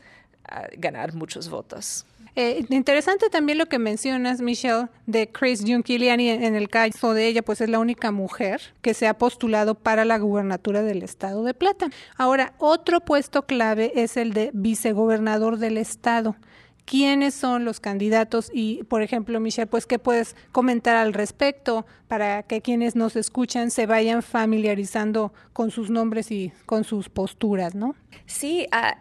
ganar 0.77 1.15
muchos 1.15 1.49
votos. 1.49 2.05
Eh, 2.35 2.65
interesante 2.69 3.31
también 3.31 3.59
lo 3.59 3.67
que 3.67 3.79
mencionas, 3.79 4.41
Michelle, 4.41 4.89
de 5.07 5.31
Chris 5.31 5.65
Giuliani. 5.65 6.31
En 6.31 6.57
el 6.57 6.69
caso 6.69 7.15
de 7.15 7.27
ella, 7.27 7.43
pues 7.43 7.61
es 7.61 7.71
la 7.71 7.79
única 7.79 8.11
mujer 8.11 8.61
que 8.83 8.93
se 8.93 9.07
ha 9.07 9.17
postulado 9.17 9.77
para 9.77 10.05
la 10.05 10.19
gubernatura 10.19 10.83
del 10.83 11.03
estado 11.03 11.45
de 11.45 11.55
Plata. 11.55 11.89
Ahora, 12.17 12.55
otro 12.59 13.01
puesto 13.01 13.47
clave 13.47 13.93
es 13.95 14.17
el 14.17 14.33
de 14.33 14.51
vicegobernador 14.53 15.59
del 15.59 15.79
estado 15.79 16.37
quiénes 16.85 17.35
son 17.35 17.65
los 17.65 17.81
candidatos 17.81 18.51
y, 18.53 18.83
por 18.85 19.03
ejemplo, 19.03 19.41
Michelle, 19.41 19.67
pues, 19.67 19.87
¿qué 19.87 19.99
puedes 19.99 20.37
comentar 20.53 20.97
al 20.97 21.13
respecto 21.13 21.87
para 22.09 22.43
que 22.43 22.61
quienes 22.61 22.97
nos 22.97 23.17
escuchan 23.17 23.71
se 23.71 23.87
vayan 23.87 24.23
familiarizando 24.23 25.33
con 25.53 25.71
sus 25.71 25.91
nombres 25.91 26.31
y 26.31 26.53
con 26.67 26.85
sus 26.85 27.09
posturas, 27.09 27.75
¿no? 27.75 27.95
Sí, 28.27 28.67
ah, 28.73 28.99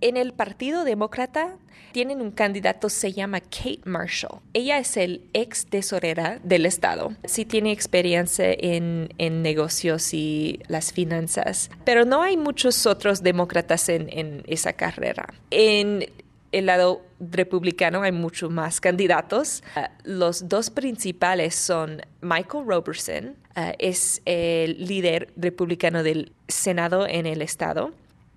en 0.00 0.16
el 0.16 0.32
Partido 0.32 0.84
Demócrata 0.84 1.56
tienen 1.92 2.20
un 2.20 2.32
candidato, 2.32 2.88
se 2.88 3.12
llama 3.12 3.40
Kate 3.40 3.82
Marshall. 3.84 4.40
Ella 4.52 4.78
es 4.78 4.96
el 4.96 5.22
ex 5.32 5.66
tesorera 5.66 6.40
del 6.42 6.66
Estado. 6.66 7.14
Sí 7.24 7.44
tiene 7.44 7.70
experiencia 7.70 8.52
en, 8.52 9.14
en 9.18 9.42
negocios 9.42 10.12
y 10.12 10.60
las 10.66 10.92
finanzas, 10.92 11.70
pero 11.84 12.04
no 12.04 12.22
hay 12.22 12.36
muchos 12.36 12.84
otros 12.86 13.22
demócratas 13.22 13.88
en, 13.88 14.08
en 14.10 14.42
esa 14.46 14.72
carrera. 14.72 15.32
En 15.50 16.04
el 16.54 16.66
lado 16.66 17.02
republicano 17.18 18.02
hay 18.02 18.12
muchos 18.12 18.50
más 18.50 18.80
candidatos. 18.80 19.62
Uh, 19.76 19.80
los 20.04 20.48
dos 20.48 20.70
principales 20.70 21.54
son 21.54 22.00
Michael 22.20 22.64
Robertson, 22.66 23.36
uh, 23.56 23.72
es 23.78 24.22
el 24.24 24.86
líder 24.86 25.32
republicano 25.36 26.02
del 26.02 26.32
Senado 26.46 27.06
en 27.08 27.26
el 27.26 27.42
estado. 27.42 27.92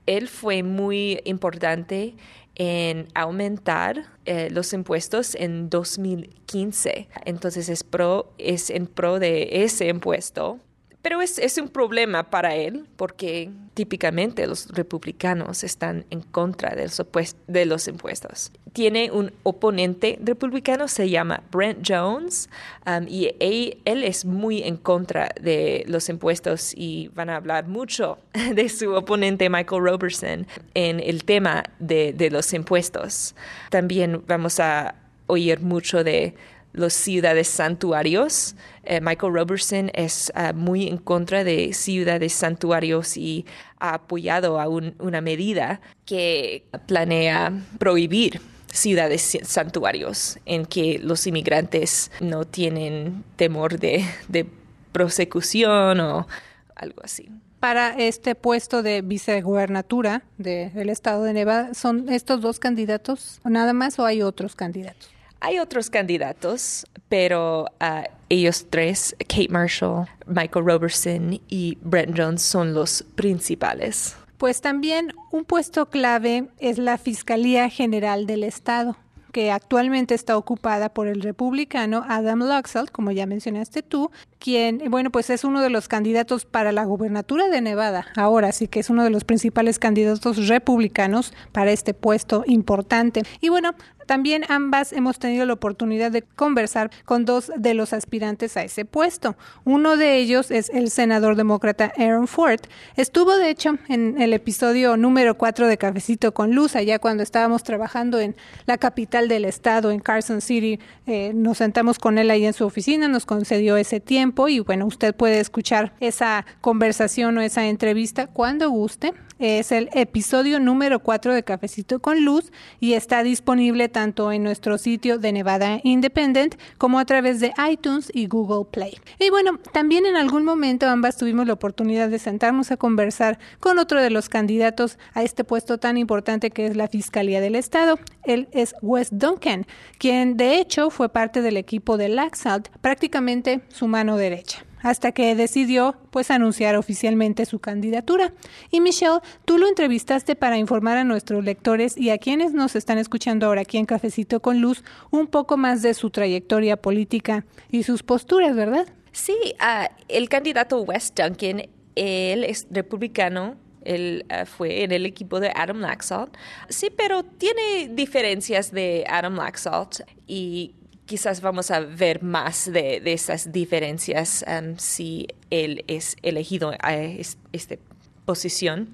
Él 0.08 0.28
fue 0.28 0.64
muy 0.64 1.22
importante 1.26 2.16
en 2.56 3.08
aumentar 3.14 4.06
eh, 4.26 4.50
los 4.50 4.74
impuestos 4.74 5.36
en 5.36 5.70
2015. 5.70 7.08
Entonces 7.26 7.70
es, 7.70 7.84
pro, 7.84 8.34
es 8.40 8.72
en 8.72 8.88
pro 8.88 9.20
de 9.20 9.64
ese 9.64 9.90
impuesto 9.90 10.60
pero 11.08 11.22
es, 11.22 11.40
es, 11.40 11.58
un 11.58 11.70
problema 11.70 12.30
para 12.30 12.54
él 12.54 12.86
porque 12.98 13.50
típicamente 13.76 14.46
los 14.46 14.68
republicanos 14.68 15.64
están 15.64 16.04
en 16.10 16.20
contra 16.20 16.76
de 16.76 16.84
los, 16.84 17.02
de 17.48 17.66
los 17.66 17.88
impuestos. 17.88 18.52
Tiene 18.74 19.10
un 19.12 19.32
oponente 19.44 20.20
republicano, 20.22 20.90
se 20.90 21.10
llama 21.10 21.44
Brent 21.50 21.88
Jones, 21.88 22.50
um, 22.86 23.08
y 23.08 23.34
él, 23.40 24.04
es 24.04 24.26
muy 24.26 24.64
en 24.64 24.76
contra 24.76 25.30
de 25.40 25.86
los 25.88 26.10
impuestos 26.10 26.74
y 26.76 27.10
van 27.16 27.30
a 27.30 27.38
hablar 27.38 27.68
mucho 27.68 28.18
de 28.54 28.68
su 28.68 28.94
oponente 28.94 29.50
Michael 29.50 29.84
Robertson 29.84 30.46
en 30.74 31.00
el 31.00 31.24
tema 31.24 31.64
de, 31.80 32.12
de 32.12 32.30
los 32.30 32.52
impuestos. 32.52 33.34
También 33.70 34.26
vamos 34.28 34.60
a 34.60 34.96
oír 35.28 35.62
mucho 35.62 36.04
de 36.04 36.36
los 36.78 36.94
ciudades 36.94 37.48
santuarios. 37.48 38.56
Eh, 38.84 39.02
Michael 39.02 39.34
Robertson 39.34 39.92
es 39.94 40.32
ah, 40.36 40.54
muy 40.54 40.88
en 40.88 40.98
contra 40.98 41.44
de 41.44 41.74
ciudades 41.74 42.34
santuarios 42.34 43.18
y 43.18 43.46
ha 43.80 43.96
apoyado 43.96 44.62
a 44.62 44.68
una 44.70 45.20
medida 45.22 45.82
que 46.06 46.64
planea 46.86 47.52
prohibir 47.80 48.40
ciudades 48.72 49.38
santuarios 49.44 50.40
en 50.46 50.66
que 50.66 51.00
los 51.00 51.26
inmigrantes 51.26 52.12
no 52.20 52.46
tienen 52.46 53.24
temor 53.36 53.80
de, 53.80 54.06
de 54.28 54.46
prosecución 54.92 56.00
o 56.00 56.28
algo 56.76 57.02
así 57.04 57.30
para 57.60 57.90
este 57.98 58.36
puesto 58.36 58.84
de 58.84 59.02
vicegubernatura 59.02 60.22
del 60.38 60.90
estado 60.90 61.24
de 61.24 61.34
Nevada, 61.34 61.74
¿son 61.74 62.08
estos 62.10 62.40
dos 62.40 62.60
candidatos 62.60 63.42
nada 63.44 63.74
más 63.74 63.98
o 63.98 64.06
hay 64.06 64.22
otros 64.22 64.56
candidatos? 64.56 65.17
Hay 65.40 65.60
otros 65.60 65.90
candidatos, 65.90 66.86
pero 67.10 67.66
uh, 67.82 68.04
ellos 68.30 68.66
tres, 68.70 69.16
Kate 69.20 69.50
Marshall, 69.50 70.08
Michael 70.26 70.66
Robertson 70.66 71.40
y 71.48 71.78
Brent 71.82 72.18
Jones, 72.18 72.42
son 72.42 72.74
los 72.74 73.04
principales. 73.16 74.16
Pues 74.38 74.62
también 74.62 75.14
un 75.32 75.46
puesto 75.46 75.90
clave 75.90 76.48
es 76.60 76.78
la 76.78 76.98
Fiscalía 76.98 77.70
General 77.70 78.28
del 78.28 78.44
Estado 78.44 78.98
que 79.32 79.52
actualmente 79.52 80.16
está 80.16 80.36
ocupada 80.36 80.90
por 80.90 81.08
el 81.08 81.22
republicano 81.22 82.04
Adam 82.08 82.40
Laxalt, 82.40 82.90
como 82.90 83.12
ya 83.12 83.28
mencionaste 83.28 83.84
tú, 83.84 84.10
quien, 84.40 84.90
bueno, 84.90 85.12
pues 85.12 85.30
es 85.30 85.44
uno 85.44 85.62
de 85.62 85.70
los 85.70 85.88
candidatos 85.88 86.46
para 86.46 86.72
la 86.72 86.86
gubernatura 86.86 87.50
de 87.50 87.62
Nevada. 87.62 88.08
Ahora 88.16 88.52
sí 88.52 88.68
que 88.68 88.80
es 88.80 88.90
uno 88.90 89.04
de 89.04 89.10
los 89.10 89.24
principales 89.24 89.80
candidatos 89.80 90.48
republicanos 90.48 91.34
para 91.52 91.72
este 91.72 91.94
puesto 91.94 92.44
importante. 92.46 93.24
Y 93.42 93.50
bueno, 93.50 93.76
también 94.08 94.46
ambas 94.48 94.94
hemos 94.94 95.20
tenido 95.20 95.46
la 95.46 95.54
oportunidad 95.54 96.12
de 96.12 96.22
conversar 96.22 96.90
con 97.04 97.26
dos 97.26 97.52
de 97.58 97.74
los 97.74 97.92
aspirantes 97.92 98.56
a 98.56 98.64
ese 98.64 98.86
puesto. 98.86 99.36
Uno 99.66 99.98
de 99.98 100.16
ellos 100.18 100.50
es 100.50 100.70
el 100.70 100.90
senador 100.90 101.36
demócrata 101.36 101.92
Aaron 101.98 102.28
Ford. 102.28 102.62
Estuvo, 102.96 103.36
de 103.36 103.50
hecho, 103.50 103.78
en 103.90 104.20
el 104.22 104.32
episodio 104.32 104.96
número 104.96 105.38
4 105.38 105.68
de 105.68 105.78
Cafecito 105.78 106.34
con 106.34 106.56
Luz, 106.56 106.78
allá 106.78 107.00
cuando 107.00 107.22
estábamos 107.22 107.64
trabajando 107.64 108.20
en 108.22 108.38
la 108.66 108.78
capital 108.78 109.28
del 109.28 109.44
estado, 109.44 109.92
en 109.92 110.00
Carson 110.00 110.40
City. 110.40 110.80
Eh, 111.06 111.34
nos 111.36 111.58
sentamos 111.58 112.00
con 112.00 112.18
él 112.18 112.32
ahí 112.32 112.46
en 112.46 112.54
su 112.54 112.66
oficina, 112.66 113.10
nos 113.10 113.26
concedió 113.26 113.76
ese 113.76 114.00
tiempo 114.00 114.27
y 114.48 114.60
bueno, 114.60 114.86
usted 114.86 115.16
puede 115.16 115.40
escuchar 115.40 115.94
esa 116.00 116.46
conversación 116.62 117.38
o 117.38 117.42
esa 117.42 117.68
entrevista 117.68 118.28
cuando 118.28 118.70
guste 118.70 119.14
Es 119.40 119.72
el 119.72 119.90
episodio 119.94 120.60
número 120.60 120.98
4 120.98 121.32
de 121.32 121.44
Cafecito 121.44 122.00
con 122.00 122.26
Luz 122.26 122.52
y 122.80 122.94
está 122.94 123.22
disponible 123.22 123.88
tanto 123.88 124.32
en 124.32 124.42
nuestro 124.42 124.80
sitio 124.80 125.20
de 125.20 125.32
Nevada 125.32 125.80
Independent 125.84 126.56
como 126.80 126.98
a 126.98 127.06
través 127.06 127.40
de 127.40 127.54
iTunes 127.70 128.10
y 128.12 128.26
Google 128.26 128.66
Play. 128.72 128.98
Y 129.20 129.30
bueno, 129.30 129.60
también 129.74 130.08
en 130.08 130.16
algún 130.16 130.44
momento 130.44 130.88
ambas 130.88 131.18
tuvimos 131.18 131.46
la 131.46 131.54
oportunidad 131.54 132.10
de 132.10 132.18
sentarnos 132.18 132.72
a 132.72 132.78
conversar 132.78 133.38
con 133.60 133.78
otro 133.78 134.02
de 134.02 134.10
los 134.10 134.28
candidatos 134.28 134.98
a 135.14 135.22
este 135.22 135.44
puesto 135.44 135.78
tan 135.78 135.98
importante 135.98 136.50
que 136.50 136.66
es 136.66 136.76
la 136.76 136.88
Fiscalía 136.88 137.40
del 137.40 137.54
Estado. 137.54 138.00
Él 138.24 138.48
es 138.54 138.74
Wes 138.82 139.10
Duncan, 139.12 139.68
quien 140.00 140.36
de 140.36 140.58
hecho 140.58 140.90
fue 140.90 141.10
parte 141.10 141.44
del 141.44 141.58
equipo 141.58 141.98
de 141.98 142.10
Laxalt, 142.10 142.70
prácticamente 142.82 143.62
su 143.70 143.88
mano 143.88 144.18
derecha 144.18 144.68
hasta 144.88 145.12
que 145.12 145.36
decidió 145.36 145.98
pues 146.12 146.32
anunciar 146.32 146.78
oficialmente 146.78 147.46
su 147.46 147.60
candidatura. 147.60 148.34
Y 148.72 148.80
Michelle, 148.80 149.20
tú 149.44 149.58
lo 149.58 149.68
entrevistaste 149.68 150.36
para 150.36 150.58
informar 150.58 150.98
a 150.98 151.04
nuestros 151.04 151.44
lectores 151.44 151.98
y 151.98 152.10
a 152.10 152.18
quienes 152.18 152.54
nos 152.54 152.76
están 152.76 152.98
escuchando 152.98 153.48
ahora 153.48 153.62
aquí 153.62 153.78
en 153.78 153.86
Cafecito 153.86 154.40
con 154.42 154.62
Luz 154.62 154.84
un 155.12 155.28
poco 155.28 155.58
más 155.58 155.82
de 155.82 155.94
su 155.94 156.10
trayectoria 156.10 156.78
política 156.78 157.46
y 157.70 157.84
sus 157.84 158.02
posturas, 158.02 158.56
¿verdad? 158.56 158.88
Sí, 159.12 159.36
uh, 159.60 159.94
el 160.08 160.30
candidato 160.30 160.82
West 160.82 161.20
Duncan, 161.20 161.64
él 161.96 162.44
es 162.46 162.68
republicano, 162.72 163.56
él 163.84 164.26
uh, 164.30 164.46
fue 164.46 164.84
en 164.84 164.94
el 164.94 165.06
equipo 165.06 165.42
de 165.42 165.52
Adam 165.54 165.80
Laxalt. 165.80 166.34
Sí, 166.70 166.90
pero 166.96 167.24
tiene 167.24 167.90
diferencias 167.90 168.72
de 168.72 169.04
Adam 169.10 169.36
Laxalt 169.36 170.02
y 170.28 170.76
quizás 171.08 171.42
vamos 171.42 171.72
a 171.72 171.80
ver 171.80 172.22
más 172.22 172.72
de, 172.72 173.02
esas 173.06 173.52
diferencias 173.52 174.46
um, 174.48 174.78
si 174.78 175.28
él 175.50 175.84
es 175.88 176.18
elegido 176.22 176.74
a 176.80 176.94
esta 176.96 177.78
posición. 178.26 178.90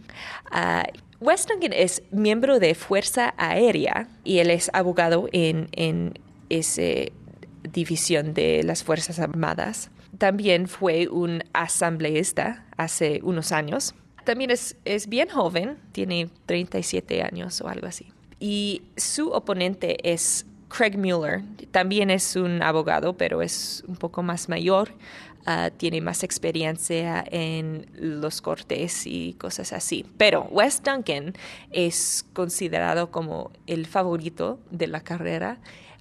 Uh, 0.52 0.88
West 1.20 1.50
Duncan 1.50 1.74
es 1.74 2.04
miembro 2.12 2.60
de 2.60 2.76
Fuerza 2.76 3.34
Aérea 3.38 4.08
y 4.24 4.38
él 4.40 4.50
es 4.50 4.70
abogado 4.74 5.28
en, 5.34 5.68
en 5.72 6.14
esa 6.50 7.12
división 7.64 8.34
de 8.34 8.62
las 8.64 8.84
Fuerzas 8.84 9.20
Armadas. 9.20 9.90
También 10.18 10.68
fue 10.68 11.08
un 11.08 11.44
asambleísta 11.54 12.66
hace 12.78 13.22
unos 13.24 13.52
años. 13.52 13.96
También 14.24 14.52
es, 14.52 14.78
es 14.86 15.08
bien 15.08 15.30
joven, 15.30 15.78
tiene 15.92 16.30
37 16.46 17.24
años 17.24 17.60
o 17.62 17.68
algo 17.68 17.88
así. 17.88 18.08
Y 18.40 18.84
su 18.98 19.30
oponente 19.30 19.98
es 20.12 20.46
Craig 20.76 20.98
Mueller 20.98 21.44
también 21.70 22.10
es 22.10 22.36
un 22.36 22.64
abogado, 22.64 23.14
pero 23.14 23.44
es 23.44 23.84
un 23.88 23.96
poco 23.96 24.24
más 24.24 24.50
mayor. 24.50 24.92
Ah, 25.46 25.70
tiene 25.76 26.02
más 26.02 26.24
experiencia 26.24 27.24
en 27.30 27.86
los 27.96 28.42
cortes 28.42 29.06
y 29.06 29.34
cosas 29.34 29.72
así. 29.74 30.06
Pero 30.18 30.48
Wes 30.50 30.82
Duncan 30.82 31.34
es 31.70 32.26
considerado 32.34 33.12
como 33.12 33.52
el 33.68 33.86
favorito 33.86 34.60
de 34.72 34.88
la 34.88 35.02
carrera. 35.02 35.58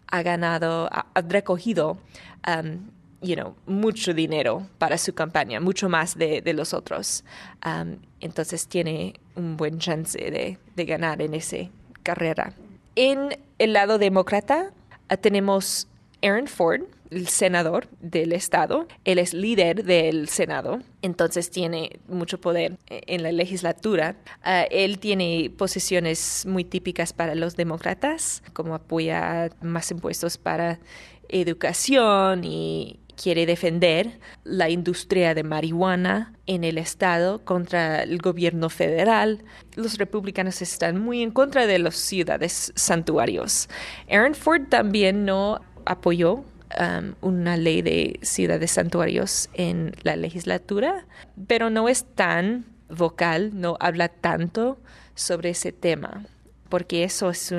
Ha 0.07 0.23
ganado, 0.23 0.89
ha, 0.91 1.07
recogido 1.29 1.99
um, 2.47 2.89
you 3.21 3.35
know, 3.35 3.57
mucho 3.67 4.15
dinero 4.15 4.67
para 4.79 4.97
su 4.97 5.13
campaña, 5.13 5.61
mucho 5.61 5.89
más 5.89 6.17
de, 6.17 6.41
los 6.55 6.73
otros. 6.73 7.25
Um, 7.67 7.97
entonces 8.21 8.69
tiene 8.69 9.15
un 9.35 9.57
buen 9.57 9.79
chance 9.79 10.19
de, 10.19 10.59
de 10.77 10.85
ganar 10.85 11.21
en 11.21 11.35
esa 11.35 11.69
carrera. 12.05 12.55
En 12.95 13.39
el 13.59 13.73
lado 13.73 13.99
demócrata 13.99 14.73
ah, 15.09 15.17
tenemos 15.17 15.89
Aaron 16.23 16.47
Ford, 16.47 16.83
el 17.11 17.29
senador 17.29 17.89
del 18.01 18.33
estado. 18.33 18.87
Él 19.05 19.19
es 19.19 19.35
líder 19.35 19.85
del 19.85 20.29
Senado, 20.29 20.81
entonces 21.03 21.51
tiene 21.51 22.01
mucho 22.09 22.41
poder 22.41 22.79
en 22.87 23.23
la 23.23 23.33
legislatura. 23.33 24.17
Ah, 24.43 24.65
él 24.71 24.99
tiene 24.99 25.51
posiciones 25.57 26.45
muy 26.47 26.65
típicas 26.65 27.13
para 27.13 27.35
los 27.35 27.57
demócratas, 27.57 28.43
como 28.53 28.75
apoya 28.75 29.51
más 29.61 29.91
impuestos 29.91 30.39
para 30.39 30.79
educación 31.29 32.45
y 32.45 33.01
quiere 33.21 33.47
defender 33.47 34.19
la 34.45 34.71
industria 34.71 35.35
de 35.35 35.43
marihuana 35.43 36.35
en 36.47 36.65
el 36.65 36.79
estado 36.79 37.45
contra 37.45 38.03
el 38.03 38.19
gobierno 38.19 38.69
federal. 38.69 39.45
Los 39.77 39.99
republicanos 39.99 40.63
están 40.63 41.01
muy 41.01 41.23
en 41.23 41.31
contra 41.31 41.67
de 41.67 41.79
las 41.79 41.97
ciudades 41.97 42.73
santuarios. 42.75 43.69
Aaron 44.11 44.35
Ford 44.35 44.69
también 44.69 45.25
no 45.25 45.61
apoyó 45.85 46.35
um, 46.35 47.15
una 47.21 47.57
ley 47.57 47.83
de 47.83 48.19
ciudades 48.23 48.73
santuarios 48.73 49.49
en 49.55 49.95
la 50.03 50.17
legislatura, 50.17 51.07
pero 51.47 51.71
no 51.71 51.89
es 51.89 52.05
tan 52.05 52.65
vocal, 52.89 53.51
no 53.55 53.77
habla 53.81 54.09
tanto 54.09 54.79
sobre 55.15 55.51
ese 55.51 55.73
tema 55.73 56.25
porque 56.73 57.05
eso 57.05 57.29
es 57.29 57.53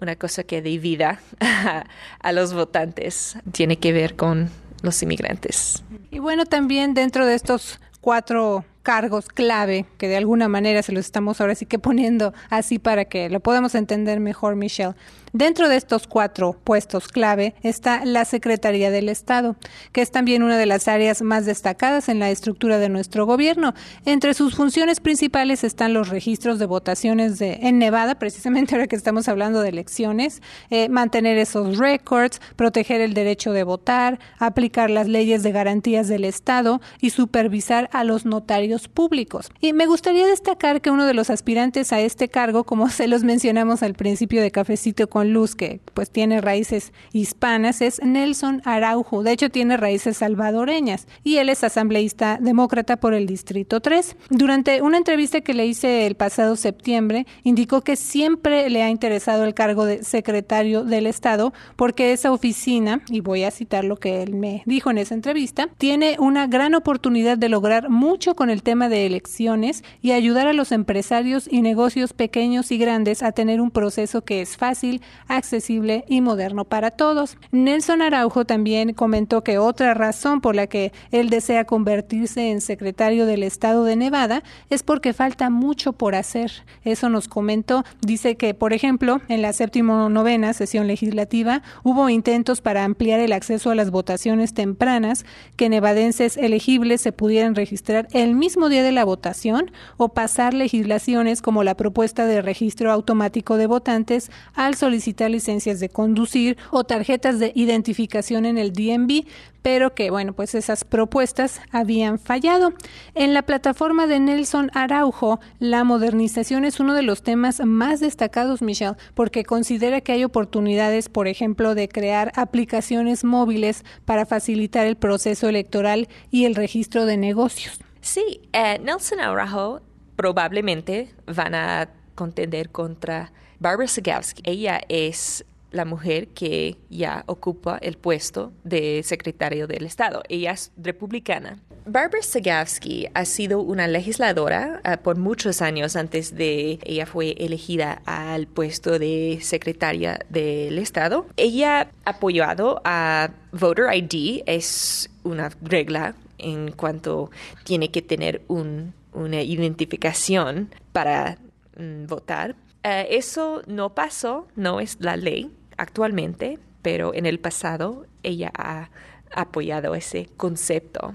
una 0.00 0.14
cosa 0.14 0.44
que 0.44 0.62
divida 0.62 1.18
a 2.20 2.32
los 2.32 2.54
votantes. 2.54 3.36
Tiene 3.50 3.76
que 3.80 3.92
ver 3.92 4.14
con 4.14 4.50
los 4.82 5.02
inmigrantes. 5.02 5.82
Y 6.10 6.18
bueno, 6.18 6.44
también 6.44 6.94
dentro 6.94 7.26
de 7.26 7.34
estos 7.34 7.80
cuatro 8.00 8.64
cargos 8.82 9.28
clave 9.28 9.86
que 9.96 10.08
de 10.08 10.16
alguna 10.16 10.48
manera 10.48 10.82
se 10.82 10.92
los 10.92 11.06
estamos 11.06 11.40
ahora 11.40 11.54
sí 11.54 11.66
que 11.66 11.78
poniendo 11.78 12.34
así 12.50 12.78
para 12.78 13.04
que 13.04 13.30
lo 13.30 13.40
podamos 13.40 13.74
entender 13.74 14.20
mejor, 14.20 14.56
Michelle. 14.56 14.94
Dentro 15.34 15.70
de 15.70 15.76
estos 15.76 16.06
cuatro 16.06 16.52
puestos 16.52 17.08
clave 17.08 17.54
está 17.62 18.04
la 18.04 18.26
Secretaría 18.26 18.90
del 18.90 19.08
Estado, 19.08 19.56
que 19.92 20.02
es 20.02 20.10
también 20.10 20.42
una 20.42 20.58
de 20.58 20.66
las 20.66 20.88
áreas 20.88 21.22
más 21.22 21.46
destacadas 21.46 22.10
en 22.10 22.18
la 22.18 22.30
estructura 22.30 22.76
de 22.78 22.90
nuestro 22.90 23.24
gobierno. 23.24 23.72
Entre 24.04 24.34
sus 24.34 24.54
funciones 24.54 25.00
principales 25.00 25.64
están 25.64 25.94
los 25.94 26.10
registros 26.10 26.58
de 26.58 26.66
votaciones 26.66 27.40
en 27.40 27.78
Nevada, 27.78 28.18
precisamente 28.18 28.74
ahora 28.74 28.88
que 28.88 28.96
estamos 28.96 29.26
hablando 29.26 29.62
de 29.62 29.70
elecciones, 29.70 30.42
eh, 30.68 30.90
mantener 30.90 31.38
esos 31.38 31.78
records, 31.78 32.38
proteger 32.56 33.00
el 33.00 33.14
derecho 33.14 33.52
de 33.52 33.64
votar, 33.64 34.18
aplicar 34.38 34.90
las 34.90 35.08
leyes 35.08 35.42
de 35.42 35.52
garantías 35.52 36.08
del 36.08 36.26
Estado 36.26 36.82
y 37.00 37.08
supervisar 37.08 37.88
a 37.94 38.04
los 38.04 38.26
notarios 38.26 38.88
públicos. 38.88 39.50
Y 39.60 39.72
me 39.72 39.86
gustaría 39.86 40.26
destacar 40.26 40.82
que 40.82 40.90
uno 40.90 41.06
de 41.06 41.14
los 41.14 41.30
aspirantes 41.30 41.90
a 41.94 42.00
este 42.00 42.28
cargo, 42.28 42.64
como 42.64 42.88
se 42.90 43.08
los 43.08 43.24
mencionamos 43.24 43.82
al 43.82 43.94
principio 43.94 44.42
de 44.42 44.50
Cafecito 44.50 45.08
con 45.08 45.21
luz 45.24 45.54
que 45.54 45.80
pues 45.94 46.10
tiene 46.10 46.40
raíces 46.40 46.92
hispanas 47.12 47.80
es 47.80 48.00
Nelson 48.02 48.62
Araujo. 48.64 49.22
De 49.22 49.32
hecho 49.32 49.50
tiene 49.50 49.76
raíces 49.76 50.18
salvadoreñas 50.18 51.06
y 51.24 51.36
él 51.36 51.48
es 51.48 51.64
asambleísta 51.64 52.38
demócrata 52.40 52.96
por 52.96 53.14
el 53.14 53.26
Distrito 53.26 53.80
3. 53.80 54.16
Durante 54.30 54.82
una 54.82 54.98
entrevista 54.98 55.40
que 55.40 55.54
le 55.54 55.66
hice 55.66 56.06
el 56.06 56.14
pasado 56.14 56.56
septiembre, 56.56 57.26
indicó 57.42 57.82
que 57.82 57.96
siempre 57.96 58.68
le 58.70 58.82
ha 58.82 58.90
interesado 58.90 59.44
el 59.44 59.54
cargo 59.54 59.84
de 59.84 60.04
secretario 60.04 60.84
del 60.84 61.06
Estado 61.06 61.52
porque 61.76 62.12
esa 62.12 62.32
oficina, 62.32 63.02
y 63.08 63.20
voy 63.20 63.44
a 63.44 63.50
citar 63.50 63.84
lo 63.84 63.96
que 63.96 64.22
él 64.22 64.34
me 64.34 64.62
dijo 64.66 64.90
en 64.90 64.98
esa 64.98 65.14
entrevista, 65.14 65.68
tiene 65.78 66.16
una 66.18 66.46
gran 66.46 66.74
oportunidad 66.74 67.38
de 67.38 67.48
lograr 67.48 67.90
mucho 67.90 68.34
con 68.34 68.50
el 68.50 68.62
tema 68.62 68.88
de 68.88 69.06
elecciones 69.06 69.84
y 70.00 70.12
ayudar 70.12 70.46
a 70.46 70.52
los 70.52 70.72
empresarios 70.72 71.48
y 71.50 71.62
negocios 71.62 72.12
pequeños 72.12 72.70
y 72.70 72.78
grandes 72.78 73.22
a 73.22 73.32
tener 73.32 73.60
un 73.60 73.70
proceso 73.70 74.22
que 74.22 74.40
es 74.40 74.56
fácil, 74.56 75.02
accesible 75.28 76.04
y 76.08 76.20
moderno 76.20 76.64
para 76.64 76.90
todos. 76.90 77.36
Nelson 77.50 78.02
Araujo 78.02 78.44
también 78.44 78.94
comentó 78.94 79.42
que 79.42 79.58
otra 79.58 79.94
razón 79.94 80.40
por 80.40 80.54
la 80.54 80.66
que 80.66 80.92
él 81.10 81.30
desea 81.30 81.64
convertirse 81.64 82.50
en 82.50 82.60
secretario 82.60 83.26
del 83.26 83.42
estado 83.42 83.84
de 83.84 83.96
Nevada 83.96 84.42
es 84.70 84.82
porque 84.82 85.12
falta 85.12 85.50
mucho 85.50 85.92
por 85.92 86.14
hacer. 86.14 86.64
Eso 86.84 87.08
nos 87.08 87.28
comentó. 87.28 87.84
Dice 88.00 88.36
que, 88.36 88.54
por 88.54 88.72
ejemplo, 88.72 89.20
en 89.28 89.42
la 89.42 89.52
séptima 89.52 90.08
novena 90.08 90.52
sesión 90.52 90.86
legislativa 90.86 91.62
hubo 91.82 92.08
intentos 92.08 92.60
para 92.60 92.84
ampliar 92.84 93.20
el 93.20 93.32
acceso 93.32 93.70
a 93.70 93.74
las 93.74 93.90
votaciones 93.90 94.54
tempranas, 94.54 95.24
que 95.56 95.68
nevadenses 95.68 96.36
elegibles 96.36 97.00
se 97.00 97.12
pudieran 97.12 97.54
registrar 97.54 98.08
el 98.12 98.34
mismo 98.34 98.68
día 98.68 98.82
de 98.82 98.92
la 98.92 99.04
votación 99.04 99.70
o 99.96 100.10
pasar 100.10 100.54
legislaciones 100.54 101.42
como 101.42 101.64
la 101.64 101.76
propuesta 101.76 102.26
de 102.26 102.42
registro 102.42 102.92
automático 102.92 103.56
de 103.56 103.66
votantes 103.66 104.30
al 104.54 104.74
solicitar 104.74 105.01
solicitar 105.02 105.32
licencias 105.32 105.80
de 105.80 105.88
conducir 105.88 106.56
o 106.70 106.84
tarjetas 106.84 107.40
de 107.40 107.50
identificación 107.56 108.44
en 108.44 108.56
el 108.56 108.72
DMV, 108.72 109.26
pero 109.60 109.94
que 109.94 110.10
bueno, 110.12 110.32
pues 110.32 110.54
esas 110.54 110.84
propuestas 110.84 111.60
habían 111.72 112.20
fallado. 112.20 112.72
En 113.14 113.34
la 113.34 113.42
plataforma 113.42 114.06
de 114.06 114.20
Nelson 114.20 114.70
Araujo, 114.74 115.40
la 115.58 115.82
modernización 115.82 116.64
es 116.64 116.78
uno 116.78 116.94
de 116.94 117.02
los 117.02 117.22
temas 117.22 117.60
más 117.64 117.98
destacados, 117.98 118.62
Michelle, 118.62 118.96
porque 119.14 119.44
considera 119.44 120.00
que 120.02 120.12
hay 120.12 120.22
oportunidades, 120.22 121.08
por 121.08 121.26
ejemplo, 121.26 121.74
de 121.74 121.88
crear 121.88 122.30
aplicaciones 122.36 123.24
móviles 123.24 123.84
para 124.04 124.24
facilitar 124.24 124.86
el 124.86 124.94
proceso 124.94 125.48
electoral 125.48 126.08
y 126.30 126.44
el 126.44 126.54
registro 126.54 127.06
de 127.06 127.16
negocios. 127.16 127.80
Sí, 128.00 128.40
eh, 128.52 128.78
Nelson 128.80 129.18
Araujo 129.18 129.80
probablemente 130.14 131.12
van 131.26 131.56
a 131.56 131.88
contender 132.14 132.70
contra 132.70 133.32
Barbara 133.62 133.86
Sagowski. 133.86 134.42
Ella 134.44 134.80
es 134.88 135.44
la 135.70 135.84
mujer 135.84 136.26
que 136.28 136.76
ya 136.90 137.22
ocupa 137.26 137.78
el 137.78 137.96
puesto 137.96 138.52
de 138.64 139.02
secretario 139.04 139.68
del 139.68 139.86
Estado. 139.86 140.22
Ella 140.28 140.50
es 140.50 140.72
republicana. 140.76 141.60
Barbara 141.86 142.22
Sagavsky 142.22 143.06
ha 143.14 143.24
sido 143.24 143.60
una 143.60 143.86
legisladora 143.86 144.82
uh, 144.84 145.00
por 145.00 145.16
muchos 145.16 145.62
años 145.62 145.94
antes 145.94 146.34
de 146.34 146.80
ella 146.82 147.06
fue 147.06 147.36
elegida 147.38 148.02
al 148.04 148.48
puesto 148.48 148.98
de 148.98 149.38
secretaria 149.42 150.18
del 150.28 150.78
Estado. 150.78 151.26
Ella 151.36 151.88
ha 152.04 152.10
apoyado 152.10 152.82
a 152.84 153.30
Voter 153.52 153.94
ID, 153.94 154.42
es 154.46 155.08
una 155.22 155.50
regla 155.62 156.16
en 156.38 156.72
cuanto 156.72 157.30
tiene 157.64 157.92
que 157.92 158.02
tener 158.02 158.42
un, 158.48 158.92
una 159.12 159.40
identificación 159.40 160.70
para 160.92 161.38
mm, 161.76 162.06
votar. 162.06 162.56
Uh, 162.84 163.06
eso 163.08 163.62
no 163.66 163.94
pasó, 163.94 164.48
no 164.56 164.80
es 164.80 164.96
la 165.00 165.16
ley 165.16 165.50
actualmente, 165.76 166.58
pero 166.82 167.14
en 167.14 167.26
el 167.26 167.38
pasado 167.38 168.06
ella 168.22 168.52
ha 168.56 168.90
apoyado 169.34 169.94
ese 169.94 170.28
concepto. 170.36 171.14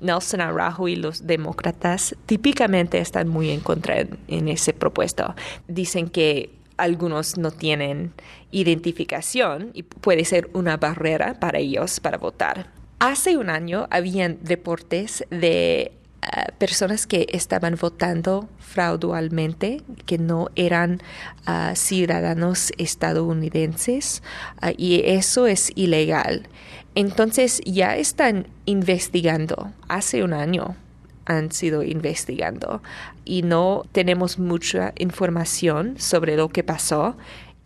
Nelson 0.00 0.42
Araujo 0.42 0.88
y 0.88 0.96
los 0.96 1.26
demócratas 1.26 2.14
típicamente 2.26 2.98
están 2.98 3.28
muy 3.28 3.50
en 3.50 3.60
contra 3.60 4.06
en 4.28 4.48
ese 4.48 4.74
propuesto. 4.74 5.34
Dicen 5.68 6.10
que 6.10 6.50
algunos 6.76 7.38
no 7.38 7.50
tienen 7.50 8.12
identificación 8.50 9.70
y 9.72 9.84
puede 9.84 10.24
ser 10.24 10.50
una 10.52 10.76
barrera 10.76 11.40
para 11.40 11.58
ellos 11.58 12.00
para 12.00 12.18
votar. 12.18 12.72
Hace 12.98 13.36
un 13.36 13.48
año 13.48 13.86
habían 13.90 14.38
reportes 14.44 15.24
de 15.30 15.92
uh, 16.24 16.52
personas 16.58 17.06
que 17.06 17.26
estaban 17.30 17.76
votando 17.76 18.48
fraudualmente, 18.58 19.82
que 20.06 20.18
no 20.18 20.48
eran 20.56 21.00
uh, 21.46 21.74
ciudadanos 21.74 22.72
estadounidenses, 22.78 24.22
uh, 24.62 24.72
y 24.76 25.02
eso 25.04 25.46
es 25.46 25.70
ilegal. 25.74 26.48
Entonces 26.94 27.60
ya 27.64 27.96
están 27.96 28.46
investigando, 28.66 29.72
hace 29.88 30.22
un 30.22 30.32
año 30.32 30.76
han 31.26 31.52
sido 31.52 31.82
investigando 31.82 32.82
y 33.24 33.42
no 33.42 33.84
tenemos 33.92 34.38
mucha 34.38 34.92
información 34.98 35.96
sobre 35.98 36.36
lo 36.36 36.50
que 36.50 36.62
pasó 36.62 37.16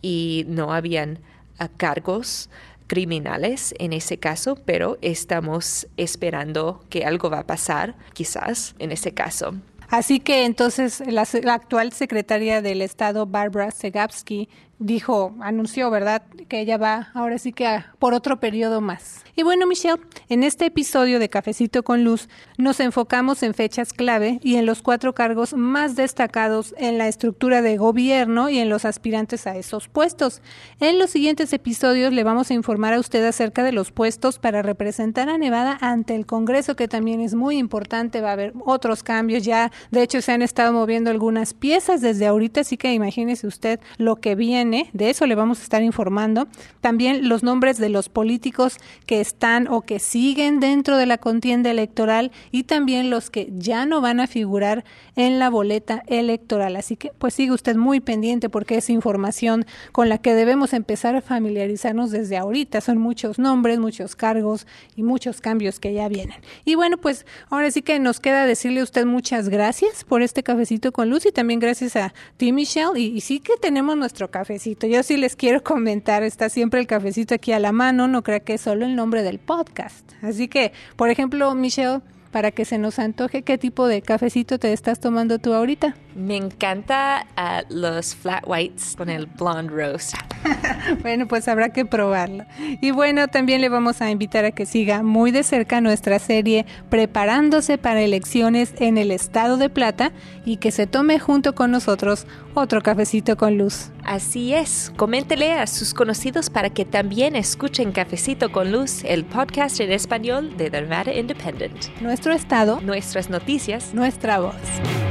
y 0.01 0.45
no 0.47 0.73
habían 0.73 1.19
uh, 1.59 1.67
cargos 1.77 2.49
criminales 2.89 3.73
en 3.79 3.93
ese 3.93 4.17
caso, 4.17 4.57
pero 4.65 4.97
estamos 5.01 5.87
esperando 5.95 6.83
que 6.89 7.05
algo 7.05 7.29
va 7.29 7.39
a 7.39 7.47
pasar, 7.47 7.95
quizás, 8.13 8.75
en 8.79 8.91
ese 8.91 9.13
caso. 9.13 9.53
Así 9.89 10.19
que 10.19 10.45
entonces 10.45 11.01
la, 11.07 11.25
la 11.43 11.53
actual 11.53 11.93
secretaria 11.93 12.61
del 12.61 12.81
Estado, 12.81 13.25
Barbara 13.25 13.71
Segapsky, 13.71 14.49
dijo, 14.79 15.35
anunció, 15.41 15.91
¿verdad?, 15.91 16.23
que 16.47 16.61
ella 16.61 16.77
va 16.77 17.09
ahora 17.13 17.37
sí 17.37 17.51
que 17.51 17.83
por 17.99 18.13
otro 18.13 18.39
periodo 18.39 18.81
más. 18.81 19.23
Y 19.35 19.43
bueno, 19.43 19.67
Michelle, 19.67 20.01
en 20.29 20.43
este 20.43 20.65
episodio 20.65 21.19
de 21.19 21.29
Cafecito 21.29 21.83
con 21.83 22.03
Luz 22.03 22.27
nos 22.57 22.79
enfocamos 22.79 23.43
en 23.43 23.53
fechas 23.53 23.93
clave 23.93 24.39
y 24.41 24.55
en 24.55 24.65
los 24.65 24.81
cuatro 24.81 25.13
cargos 25.13 25.53
más 25.53 25.95
destacados 25.95 26.73
en 26.77 26.97
la 26.97 27.07
estructura 27.07 27.61
de 27.61 27.77
gobierno 27.77 28.49
y 28.49 28.59
en 28.59 28.69
los 28.69 28.85
aspirantes 28.85 29.47
a 29.47 29.55
esos 29.55 29.87
puestos. 29.87 30.41
En 30.79 30.97
los 30.97 31.09
siguientes 31.09 31.53
episodios 31.53 32.13
le 32.13 32.23
vamos 32.23 32.49
a 32.49 32.53
informar 32.53 32.93
a 32.93 32.99
usted 32.99 33.25
acerca 33.25 33.63
de 33.63 33.71
los 33.71 33.91
puestos 33.91 34.39
para 34.39 34.61
representar 34.61 35.29
a 35.29 35.37
Nevada 35.37 35.77
ante 35.81 36.15
el 36.15 36.25
Congreso, 36.25 36.75
que 36.75 36.87
también 36.87 37.21
es 37.21 37.35
muy 37.35 37.57
importante, 37.57 38.21
va 38.21 38.29
a 38.29 38.33
haber 38.33 38.53
otros 38.65 39.03
cambios 39.03 39.43
ya, 39.43 39.71
de 39.91 40.03
hecho 40.03 40.21
se 40.21 40.31
han 40.31 40.41
estado 40.41 40.73
moviendo 40.73 41.11
algunas 41.11 41.53
piezas 41.53 42.01
desde 42.01 42.27
ahorita, 42.27 42.61
así 42.61 42.77
que 42.77 42.93
imagínese 42.93 43.47
usted 43.47 43.79
lo 43.97 44.17
que 44.17 44.35
viene 44.35 44.68
de 44.69 45.09
eso 45.09 45.25
le 45.25 45.35
vamos 45.35 45.59
a 45.59 45.63
estar 45.63 45.83
informando. 45.83 46.47
También 46.81 47.27
los 47.27 47.43
nombres 47.43 47.77
de 47.77 47.89
los 47.89 48.09
políticos 48.09 48.77
que 49.05 49.21
están 49.21 49.67
o 49.67 49.81
que 49.81 49.99
siguen 49.99 50.59
dentro 50.59 50.97
de 50.97 51.05
la 51.05 51.17
contienda 51.17 51.71
electoral 51.71 52.31
y 52.51 52.63
también 52.63 53.09
los 53.09 53.29
que 53.29 53.49
ya 53.57 53.85
no 53.85 54.01
van 54.01 54.19
a 54.19 54.27
figurar 54.27 54.83
en 55.15 55.39
la 55.39 55.49
boleta 55.49 56.03
electoral. 56.07 56.75
Así 56.75 56.95
que 56.95 57.11
pues 57.17 57.33
sigue 57.33 57.51
usted 57.51 57.75
muy 57.75 57.99
pendiente 57.99 58.49
porque 58.49 58.77
es 58.77 58.89
información 58.89 59.65
con 59.91 60.09
la 60.09 60.19
que 60.19 60.33
debemos 60.33 60.73
empezar 60.73 61.15
a 61.15 61.21
familiarizarnos 61.21 62.11
desde 62.11 62.37
ahorita. 62.37 62.81
Son 62.81 62.97
muchos 62.97 63.39
nombres, 63.39 63.79
muchos 63.79 64.15
cargos 64.15 64.67
y 64.95 65.03
muchos 65.03 65.41
cambios 65.41 65.79
que 65.79 65.93
ya 65.93 66.07
vienen. 66.07 66.37
Y 66.65 66.75
bueno, 66.75 66.97
pues 66.97 67.25
ahora 67.49 67.71
sí 67.71 67.81
que 67.81 67.99
nos 67.99 68.19
queda 68.19 68.45
decirle 68.45 68.81
a 68.81 68.83
usted 68.83 69.05
muchas 69.05 69.49
gracias 69.49 70.03
por 70.03 70.21
este 70.21 70.43
cafecito 70.43 70.91
con 70.91 71.09
luz 71.09 71.25
y 71.25 71.31
también 71.31 71.59
gracias 71.59 71.95
a 71.95 72.13
ti 72.37 72.51
Michelle 72.51 72.99
y, 72.99 73.07
y 73.07 73.21
sí 73.21 73.39
que 73.39 73.57
tenemos 73.57 73.97
nuestro 73.97 74.29
café 74.29 74.58
yo 74.65 75.03
sí 75.03 75.17
les 75.17 75.35
quiero 75.35 75.63
comentar, 75.63 76.23
está 76.23 76.49
siempre 76.49 76.79
el 76.79 76.87
cafecito 76.87 77.35
aquí 77.35 77.51
a 77.51 77.59
la 77.59 77.71
mano, 77.71 78.07
no 78.07 78.23
crea 78.23 78.39
que 78.39 78.55
es 78.55 78.61
solo 78.61 78.85
el 78.85 78.95
nombre 78.95 79.23
del 79.23 79.39
podcast. 79.39 80.11
Así 80.21 80.47
que, 80.47 80.73
por 80.95 81.09
ejemplo, 81.09 81.53
Michelle, 81.55 82.01
para 82.31 82.51
que 82.51 82.65
se 82.65 82.77
nos 82.77 82.99
antoje, 82.99 83.41
¿qué 83.41 83.57
tipo 83.57 83.87
de 83.87 84.01
cafecito 84.01 84.59
te 84.59 84.73
estás 84.73 84.99
tomando 84.99 85.39
tú 85.39 85.53
ahorita? 85.53 85.95
Me 86.15 86.35
encanta 86.35 87.25
uh, 87.37 87.73
los 87.73 88.15
flat 88.15 88.43
whites 88.47 88.95
con 88.97 89.09
el 89.09 89.25
blonde 89.25 89.71
roast. 89.71 90.15
bueno, 91.01 91.27
pues 91.27 91.47
habrá 91.47 91.69
que 91.69 91.85
probarlo. 91.85 92.45
Y 92.81 92.91
bueno, 92.91 93.27
también 93.27 93.61
le 93.61 93.69
vamos 93.69 94.01
a 94.01 94.11
invitar 94.11 94.45
a 94.45 94.51
que 94.51 94.65
siga 94.65 95.03
muy 95.03 95.31
de 95.31 95.43
cerca 95.43 95.81
nuestra 95.81 96.19
serie 96.19 96.65
Preparándose 96.89 97.77
para 97.77 98.01
elecciones 98.01 98.73
en 98.79 98.97
el 98.97 99.11
estado 99.11 99.57
de 99.57 99.69
Plata 99.69 100.11
y 100.45 100.57
que 100.57 100.71
se 100.71 100.87
tome 100.87 101.19
junto 101.19 101.53
con 101.55 101.71
nosotros 101.71 102.25
otro 102.53 102.81
cafecito 102.81 103.37
con 103.37 103.57
luz. 103.57 103.91
Así 104.03 104.53
es, 104.53 104.91
coméntele 104.97 105.53
a 105.53 105.67
sus 105.67 105.93
conocidos 105.93 106.49
para 106.49 106.69
que 106.69 106.85
también 106.85 107.35
escuchen 107.35 107.91
Cafecito 107.91 108.51
con 108.51 108.71
Luz, 108.71 109.03
el 109.03 109.23
podcast 109.23 109.79
en 109.79 109.91
español 109.91 110.57
de 110.57 110.69
The 110.69 110.81
Nevada 110.81 111.13
Independent. 111.13 112.01
Nuestro 112.19 112.33
estado, 112.33 112.81
nuestras 112.81 113.29
noticias, 113.29 113.93
nuestra 113.93 114.39
voz. 114.39 115.08